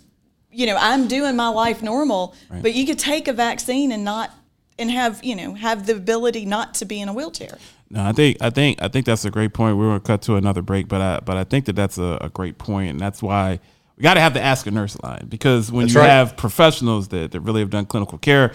you 0.55 0.67
know 0.67 0.77
I'm 0.79 1.09
doing 1.09 1.37
my 1.37 1.49
life 1.49 1.83
normal, 1.83 2.35
Right. 2.51 2.63
but 2.63 2.75
you 2.75 2.87
could 2.87 2.99
take 2.99 3.29
a 3.29 3.33
vaccine 3.33 3.93
and 3.93 4.05
not 4.05 4.31
and 4.79 4.91
have 4.91 5.23
you 5.25 5.37
know 5.37 5.55
have 5.55 5.87
the 5.87 5.95
ability 5.97 6.45
not 6.47 6.75
to 6.75 6.85
be 6.85 7.01
in 7.01 7.09
a 7.09 7.13
wheelchair. 7.13 7.59
No, 7.91 8.05
I 8.05 8.13
think 8.13 8.39
I 8.41 8.51
think 8.51 8.81
I 8.83 8.89
think 8.89 9.07
that's 9.07 9.25
a 9.25 9.31
great 9.31 9.53
point. 9.53 9.77
We're 9.77 9.89
gonna 9.89 10.01
cut 10.01 10.23
to 10.23 10.37
another 10.37 10.63
break, 10.63 10.89
but 10.89 11.01
I 11.01 11.21
but 11.21 11.37
I 11.37 11.45
think 11.45 11.67
that 11.67 11.77
that's 11.77 11.99
a, 11.99 12.19
a 12.21 12.29
great 12.31 12.59
point, 12.59 12.91
and 12.91 13.01
that's 13.01 13.23
why 13.23 13.61
we 13.97 14.03
got 14.03 14.15
to 14.15 14.21
have 14.21 14.35
the 14.35 14.41
ask 14.43 14.67
a 14.67 14.71
nurse 14.73 14.97
line 15.03 15.27
because 15.29 15.71
when 15.71 15.85
That's 15.85 15.95
you 15.95 16.01
right. 16.01 16.09
have 16.09 16.37
professionals 16.37 17.09
that, 17.09 17.31
that 17.31 17.41
really 17.41 17.61
have 17.61 17.71
done 17.71 17.87
clinical 17.87 18.19
care. 18.19 18.53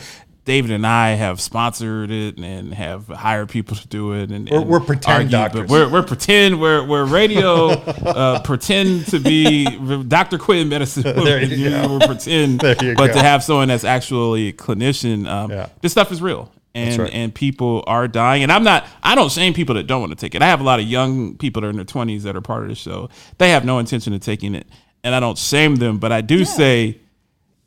David 0.50 0.72
and 0.72 0.88
I 0.88 1.12
have 1.12 1.40
sponsored 1.40 2.10
it 2.10 2.40
and 2.40 2.74
have 2.74 3.06
hired 3.08 3.50
people 3.50 3.78
to 3.78 3.88
do 3.88 4.14
it, 4.14 4.32
and 4.32 4.50
We're- 4.50 4.62
and 4.64 4.68
we're 4.68 4.80
pretend 4.80 5.16
argue, 5.16 5.30
doctors. 5.30 5.70
We're, 5.70 5.88
we're 5.88 6.02
pretend 6.02 6.60
we're 6.60 6.84
we're 6.84 7.06
radio 7.06 7.68
uh, 7.70 8.42
pretend 8.42 9.06
to 9.10 9.20
be 9.20 9.66
Dr. 10.06 10.40
Quinn 10.40 10.68
medicine. 10.68 11.04
There 11.24 11.44
you 11.44 11.70
go. 11.70 12.00
We're 12.00 12.08
pretend, 12.08 12.60
There 12.62 12.76
you 12.84 12.96
but 12.96 13.08
go. 13.10 13.14
to 13.14 13.20
have 13.22 13.44
someone 13.44 13.68
that's 13.68 13.84
actually 13.84 14.48
a 14.48 14.54
clinician, 14.54 15.28
um, 15.28 15.52
Yeah. 15.52 15.70
this 15.82 15.92
stuff 15.92 16.12
is 16.12 16.20
real 16.20 16.52
and 16.74 16.98
right. 17.00 17.14
and 17.14 17.32
people 17.36 17.84
are 17.86 18.08
dying. 18.08 18.42
And 18.42 18.52
I'm 18.52 18.64
not 18.64 18.88
I 19.04 19.14
don't 19.14 19.32
shame 19.32 19.54
people 19.54 19.76
that 19.76 19.84
don't 19.86 20.02
want 20.02 20.14
to 20.14 20.16
take 20.16 20.34
it. 20.34 20.42
I 20.42 20.48
have 20.48 20.62
a 20.62 20.64
lot 20.64 20.80
of 20.80 20.88
young 20.88 21.38
people 21.38 21.62
that 21.62 21.68
are 21.68 21.70
in 21.70 21.76
their 21.76 21.86
20s 21.86 22.24
that 22.24 22.36
are 22.36 22.42
part 22.42 22.64
of 22.64 22.70
the 22.70 22.76
show. 22.76 23.10
They 23.38 23.52
have 23.52 23.66
no 23.66 23.78
intention 23.78 24.14
of 24.14 24.22
taking 24.22 24.56
it, 24.56 24.66
and 25.04 25.14
I 25.14 25.20
don't 25.20 25.38
shame 25.38 25.76
them. 25.76 26.00
But 26.00 26.12
I 26.12 26.22
do 26.22 26.44
say, 26.44 26.98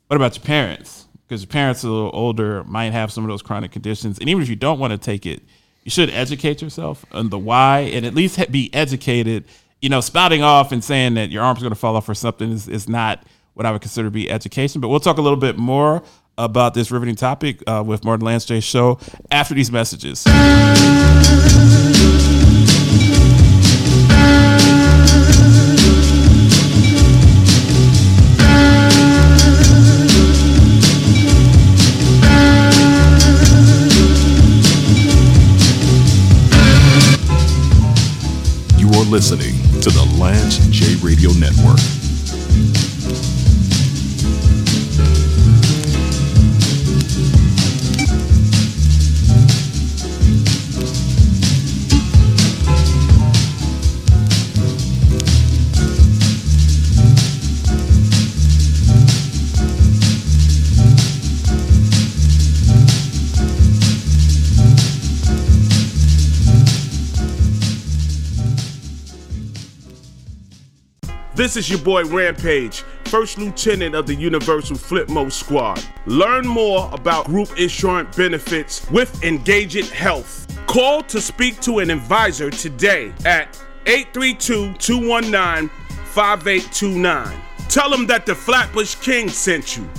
what 0.09 0.17
about 0.17 0.35
your 0.37 0.45
parents? 0.45 1.02
Because 1.33 1.45
your 1.45 1.49
parents 1.49 1.83
are 1.83 1.89
a 1.89 1.91
little 1.91 2.11
older, 2.13 2.63
might 2.65 2.93
have 2.93 3.11
some 3.11 3.25
of 3.25 3.31
those 3.31 3.41
chronic 3.41 3.73
conditions, 3.73 4.19
and 4.19 4.29
even 4.29 4.43
if 4.43 4.51
you 4.51 4.55
don't 4.55 4.79
want 4.79 4.91
to 4.91 4.99
take 4.99 5.25
it, 5.25 5.43
you 5.83 5.91
should 5.91 6.11
educate 6.11 6.61
yourself 6.61 7.07
on 7.11 7.31
the 7.31 7.39
why, 7.39 7.91
and 7.95 8.05
at 8.05 8.15
least 8.15 8.53
be 8.53 8.69
educated. 8.75 9.47
You 9.81 9.89
know, 9.89 10.03
spouting 10.03 10.43
off 10.43 10.73
and 10.73 10.85
saying 10.85 11.15
that 11.15 11.31
your 11.31 11.43
arm's 11.43 11.61
going 11.61 11.73
to 11.73 11.79
fall 11.79 11.97
off 11.97 12.07
or 12.07 12.13
something 12.13 12.53
is, 12.53 12.69
is 12.69 12.87
not 12.87 13.25
what 13.55 13.65
I 13.65 13.73
would 13.73 13.81
consider 13.81 14.09
to 14.09 14.11
be 14.11 14.31
education. 14.31 14.83
But 14.83 14.89
we'll 14.89 15.01
talk 15.01 15.17
a 15.17 15.23
little 15.23 15.39
bit 15.39 15.57
more 15.57 16.03
about 16.37 16.75
this 16.75 16.91
riveting 16.91 17.17
topic 17.17 17.63
uh, 17.67 17.83
with 17.83 18.05
Martin 18.05 18.27
Lance 18.27 18.45
show 18.63 18.99
after 19.31 19.55
these 19.55 19.73
messages. 19.73 20.27
You 39.03 39.09
are 39.09 39.11
listening 39.11 39.55
to 39.81 39.91
the 39.91 40.17
Lance 40.17 40.59
J 40.69 40.95
Radio 41.05 41.33
Network. 41.33 42.92
This 71.43 71.57
is 71.57 71.69
your 71.69 71.81
boy 71.81 72.05
Rampage, 72.05 72.85
First 73.07 73.37
Lieutenant 73.37 73.97
of 73.97 74.07
the 74.07 74.15
Universal 74.15 74.77
Flipmode 74.77 75.33
Squad. 75.33 75.83
Learn 76.07 76.47
more 76.47 76.89
about 76.93 77.27
group 77.27 77.59
insurance 77.59 78.17
benefits 78.17 78.89
with 78.93 79.25
Engagement 79.25 79.89
Health. 79.89 80.47
Call 80.69 81.03
to 81.03 81.21
speak 81.21 81.61
to 81.63 81.81
an 81.81 81.91
advisor 81.91 82.49
today 82.49 83.13
at 83.25 83.61
832 83.87 84.75
219 84.75 85.69
5829. 86.05 87.41
Tell 87.69 87.91
them 87.91 88.07
that 88.07 88.25
the 88.25 88.37
Flatbush 88.37 88.95
King 88.95 89.29
sent 89.29 89.77
you. 89.77 89.91